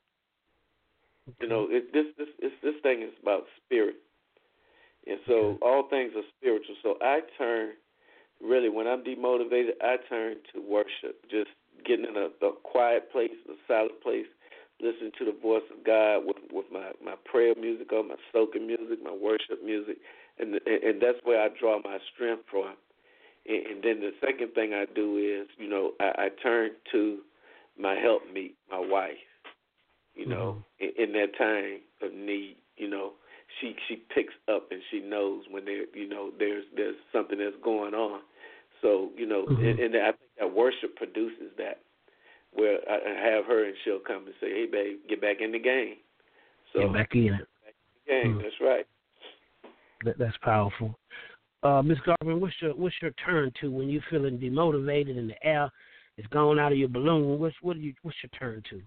[1.29, 1.37] Okay.
[1.41, 3.97] You know, it, this this this this thing is about spirit,
[5.07, 5.59] and so okay.
[5.63, 6.75] all things are spiritual.
[6.83, 7.71] So I turn
[8.43, 11.23] really, when I'm demotivated, I turn to worship.
[11.31, 11.51] Just
[11.87, 14.27] getting in a, a quiet place, a silent place,
[14.81, 18.67] listening to the voice of God with with my my prayer music on, my soaking
[18.67, 19.99] music, my worship music,
[20.39, 22.75] and and, and that's where I draw my strength from.
[23.47, 27.19] And, and then the second thing I do is, you know, I, I turn to
[27.79, 29.17] my helpmeet, my wife.
[30.15, 31.03] You know, mm-hmm.
[31.03, 33.13] in, in that time of need, you know,
[33.59, 37.57] she she picks up and she knows when there you know there's there's something that's
[37.63, 38.21] going on
[38.83, 39.65] so you know, mm-hmm.
[39.65, 41.81] and, and I think that worship produces that,
[42.53, 45.59] where I have her and she'll come and say, "Hey, babe, get back in the
[45.59, 45.97] game."
[46.73, 47.31] So get back in it.
[47.31, 48.33] Back in the game.
[48.35, 48.43] Mm-hmm.
[48.43, 48.87] That's right.
[50.05, 50.99] That, that's powerful.
[51.63, 55.47] Uh, Miss Garvin, what's your what's your turn to when you're feeling demotivated and the
[55.47, 55.71] air
[56.17, 57.39] is gone out of your balloon?
[57.39, 58.81] What's what do you what's your turn to?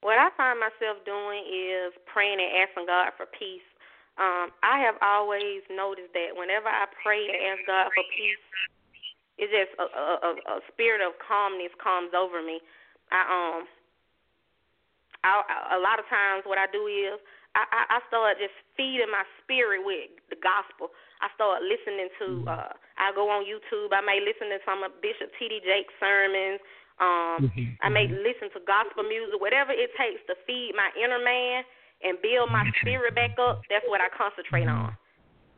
[0.00, 3.64] What I find myself doing is praying and asking God for peace.
[4.16, 8.44] Um, I have always noticed that whenever I pray and ask God for peace,
[9.38, 12.62] it's just a, a, a spirit of calmness comes over me.
[13.10, 13.66] I um,
[15.24, 17.16] I, a lot of times what I do is
[17.56, 20.92] I, I, I start just feeding my spirit with the gospel.
[21.22, 22.26] I start listening to.
[22.44, 22.48] Mm-hmm.
[22.48, 23.90] uh I go on YouTube.
[23.90, 25.66] I may listen to some of Bishop T.D.
[25.66, 26.62] Jakes' sermons.
[27.02, 27.74] Um, mm-hmm.
[27.82, 31.66] I may listen to gospel music, whatever it takes to feed my inner man
[32.06, 33.66] and build my spirit back up.
[33.66, 34.94] That's what I concentrate on.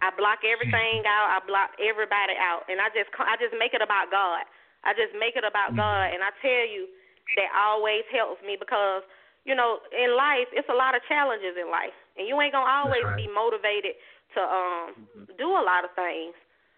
[0.05, 1.33] I block everything out.
[1.33, 4.45] I block everybody out, and I just I just make it about God.
[4.85, 5.83] I just make it about mm-hmm.
[5.83, 6.87] God, and I tell you
[7.35, 9.03] that always helps me because
[9.43, 12.69] you know in life it's a lot of challenges in life, and you ain't gonna
[12.69, 13.19] always right.
[13.19, 13.99] be motivated
[14.37, 15.25] to um mm-hmm.
[15.41, 16.37] do a lot of things.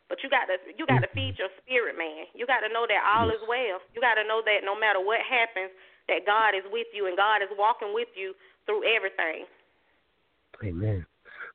[0.09, 2.25] But you got to you got to feed your spirit, man.
[2.33, 3.77] You got to know that all is well.
[3.93, 5.69] You got to know that no matter what happens,
[6.09, 8.33] that God is with you and God is walking with you
[8.65, 9.45] through everything.
[10.65, 11.05] Amen.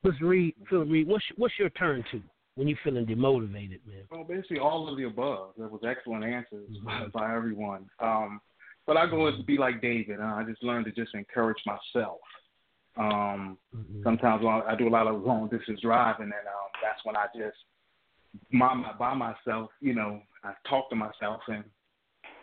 [0.03, 1.07] Let's read, Philip Reed.
[1.07, 2.21] What's what's your turn to
[2.55, 4.03] when you're feeling demotivated, man?
[4.11, 5.51] Well, basically all of the above.
[5.57, 7.09] There was excellent answers mm-hmm.
[7.13, 7.85] by everyone.
[7.99, 8.41] Um,
[8.85, 10.19] but I go to be like David.
[10.19, 12.19] Uh, I just learned to just encourage myself.
[12.97, 14.03] Um, mm-hmm.
[14.03, 17.25] Sometimes when I do a lot of long distance driving, and um, that's when I
[17.35, 17.57] just
[18.51, 21.63] my, by myself, you know, I talk to myself and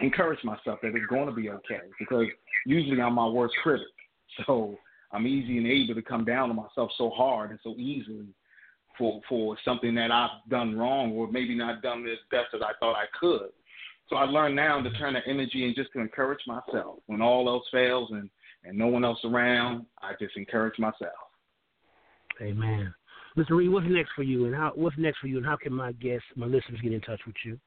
[0.01, 2.27] encourage myself that it's going to be okay because
[2.65, 3.87] usually I'm my worst critic.
[4.47, 4.77] So
[5.13, 8.29] I'm easy and able to come down on myself so hard and so easily
[8.97, 12.73] for for something that I've done wrong or maybe not done as best as I
[12.79, 13.51] thought I could.
[14.09, 16.99] So I learned now to turn the energy and just to encourage myself.
[17.07, 18.29] When all else fails and,
[18.65, 21.15] and no one else around, I just encourage myself.
[22.43, 22.93] Amen.
[23.39, 23.51] Mr.
[23.51, 25.93] Reed, what's next for you, and how what's next for you, and how can my
[25.93, 27.59] guests, my listeners, get in touch with you?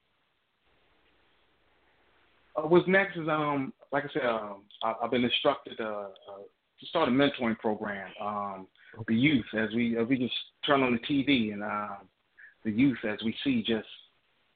[2.57, 6.43] Uh, what's next is um, like I said, um, I, have been instructed uh, uh,
[6.80, 8.09] to start a mentoring program.
[8.21, 8.67] Um,
[9.07, 10.34] the youth, as we as we just
[10.65, 11.97] turn on the TV, and uh,
[12.63, 13.88] the youth, as we see, just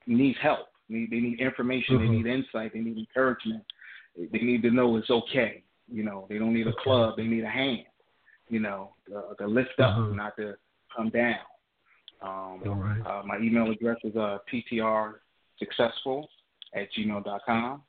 [0.06, 0.68] needs help.
[0.90, 1.98] They, they need information.
[1.98, 2.12] Mm-hmm.
[2.12, 2.74] They need insight.
[2.74, 3.64] They need encouragement.
[4.16, 5.64] They need to know it's okay.
[5.92, 7.16] You know, they don't need a club.
[7.18, 7.86] They need a hand.
[8.50, 10.16] You know, uh, to lift up, mm-hmm.
[10.16, 10.56] not to
[10.96, 11.36] come down.
[12.22, 13.02] Um, right.
[13.06, 16.26] uh, my email address is uh, ptrsuccessful
[16.74, 17.82] at gmail.com.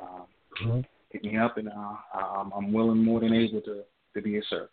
[0.00, 0.26] Um,
[0.62, 0.80] mm-hmm.
[1.10, 3.82] Hit me up, and uh, I'm, I'm willing, more than able to,
[4.14, 4.70] to be of service.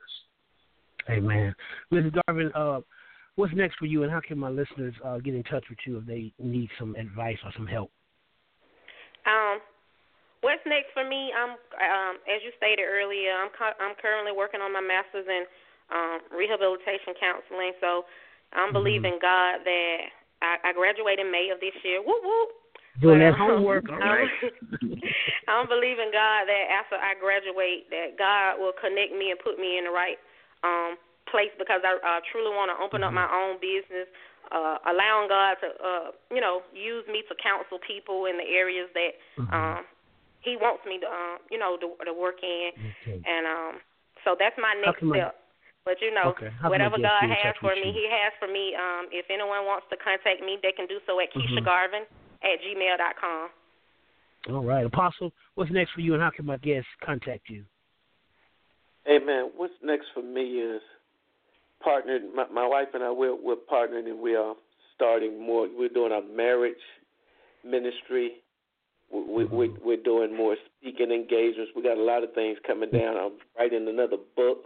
[1.09, 1.53] Amen.
[1.91, 2.17] Mrs.
[2.25, 2.79] Garvin, uh,
[3.35, 5.97] what's next for you, and how can my listeners uh, get in touch with you
[5.97, 7.91] if they need some advice or some help?
[9.25, 9.59] Um,
[10.41, 11.31] what's next for me?
[11.31, 15.43] I'm, um, as you stated earlier, I'm cu- I'm currently working on my master's in
[15.91, 17.73] um, rehabilitation counseling.
[17.79, 18.03] So
[18.51, 18.79] I'm mm-hmm.
[18.79, 19.97] believing God that
[20.41, 22.03] I, I graduate in May of this year.
[22.03, 22.62] Whoop whoop.
[23.01, 24.29] Doing that um, homework, all right.
[25.49, 29.81] I'm believing God that after I graduate, that God will connect me and put me
[29.81, 30.21] in the right
[30.61, 30.93] um,
[31.25, 33.17] place because I uh, truly want to open mm-hmm.
[33.17, 34.05] up my own business,
[34.53, 38.85] uh, allowing God to, uh, you know, use me to counsel people in the areas
[38.93, 39.49] that mm-hmm.
[39.49, 39.89] um,
[40.45, 43.17] He wants me to, um, you know, to, to work in, okay.
[43.25, 43.73] and um,
[44.21, 45.41] so that's my next step.
[45.81, 46.53] But you know, okay.
[46.63, 48.77] whatever God has for me, He has for me.
[48.77, 51.57] Um, if anyone wants to contact me, they can do so at mm-hmm.
[51.57, 52.05] Keisha Garvin
[52.43, 53.49] at gmail dot com.
[54.49, 57.63] All right, Apostle, what's next for you, and how can my guests contact you?
[59.09, 59.51] Amen.
[59.55, 60.81] What's next for me is
[61.81, 62.23] partnered.
[62.35, 64.55] My, my wife and I we're we're partnering, and we are
[64.95, 65.67] starting more.
[65.73, 66.75] We're doing a marriage
[67.65, 68.33] ministry.
[69.11, 69.85] We, we, mm-hmm.
[69.85, 71.71] we're doing more speaking engagements.
[71.75, 73.15] We got a lot of things coming down.
[73.15, 74.63] I'm writing another book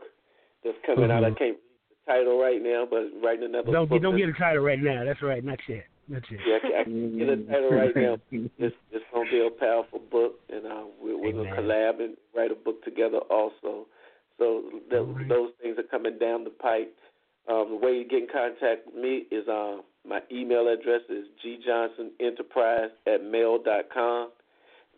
[0.64, 1.12] that's coming mm-hmm.
[1.12, 1.24] out.
[1.24, 1.38] I mm-hmm.
[1.38, 3.72] can't read the title right now, but writing another.
[3.72, 5.04] Don't book don't get a title right now.
[5.04, 5.46] That's right.
[5.46, 5.84] That's it.
[6.10, 6.26] That's.
[6.32, 8.18] Yeah, I, I can get a title right now.
[8.58, 12.52] It's it's gonna be a powerful book, and uh, we're, we're gonna collab and write
[12.52, 13.88] a book together also.
[14.38, 15.28] So th- right.
[15.28, 16.96] those things are coming down the pipe.
[17.50, 19.78] Um, the way you get in contact with me is uh,
[20.08, 24.30] my email address is gjohnsonenterprise at mail dot com.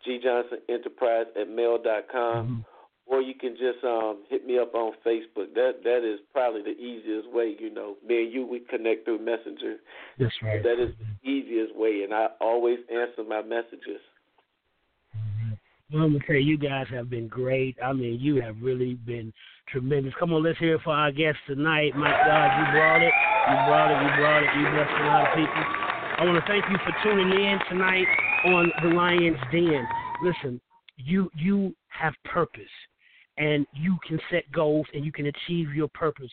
[0.06, 2.64] gjohnsonenterprise at mail dot com.
[3.10, 5.52] Mm-hmm or you can just um, hit me up on Facebook.
[5.54, 7.56] That that is probably the easiest way.
[7.58, 9.76] You know, me and you we connect through Messenger.
[10.18, 10.62] That's right.
[10.62, 14.00] That is the easiest way, and I always answer my messages.
[15.92, 17.76] Well, I'm gonna tell you, you guys have been great.
[17.84, 19.32] I mean, you have really been
[19.68, 20.14] tremendous.
[20.20, 21.96] Come on, let's hear it for our guest tonight.
[21.96, 23.12] My God, you brought it.
[23.50, 23.98] You brought it.
[24.02, 24.50] You brought it.
[24.54, 25.64] You blessed a lot of people.
[26.18, 28.06] I want to thank you for tuning in tonight
[28.44, 29.84] on the Lion's Den.
[30.22, 30.60] Listen,
[30.96, 32.62] you you have purpose
[33.38, 36.30] and you can set goals and you can achieve your purpose.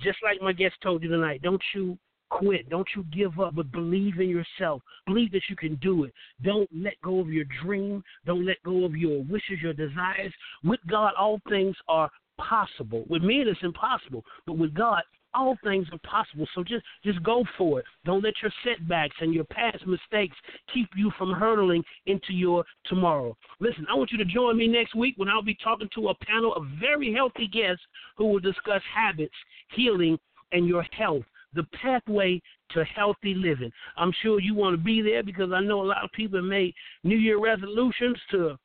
[0.00, 2.68] Just like my guest told you tonight, don't you quit.
[2.68, 4.82] Don't you give up, but believe in yourself.
[5.06, 6.12] Believe that you can do it.
[6.42, 8.02] Don't let go of your dream.
[8.24, 10.32] Don't let go of your wishes, your desires.
[10.64, 13.04] With God, all things are possible.
[13.08, 15.02] With me, it's impossible, but with God,
[15.36, 16.46] all things are possible.
[16.54, 17.86] So just just go for it.
[18.04, 20.36] Don't let your setbacks and your past mistakes
[20.72, 23.36] keep you from hurtling into your tomorrow.
[23.60, 26.14] Listen, I want you to join me next week when I'll be talking to a
[26.14, 27.82] panel of very healthy guests
[28.16, 29.34] who will discuss habits,
[29.74, 30.18] healing,
[30.52, 31.24] and your health.
[31.54, 33.70] The pathway to healthy living.
[33.96, 36.74] I'm sure you want to be there because I know a lot of people made
[37.02, 38.58] New Year resolutions to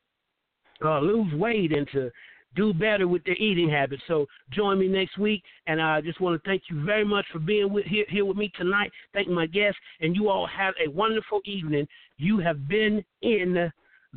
[0.84, 2.12] uh, lose weight and to
[2.56, 4.02] do better with their eating habits.
[4.08, 7.39] So join me next week, and I just want to thank you very much for
[7.39, 8.91] being with, here, here with me tonight.
[9.14, 11.88] Thank my guests, and you all have a wonderful evening.
[12.18, 13.72] You have been in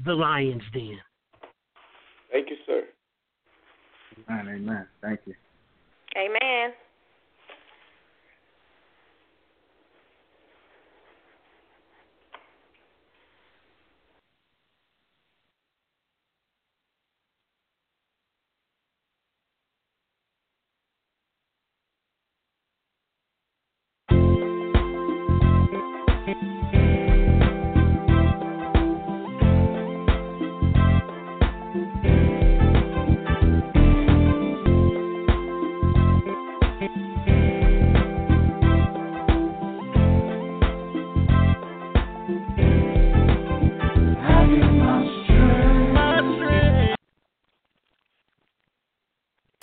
[0.05, 0.99] the Lion's Den.
[2.33, 2.83] Thank you, sir.
[4.29, 4.55] Amen.
[4.57, 4.87] Amen.
[5.01, 5.35] Thank you.
[6.17, 6.73] Amen.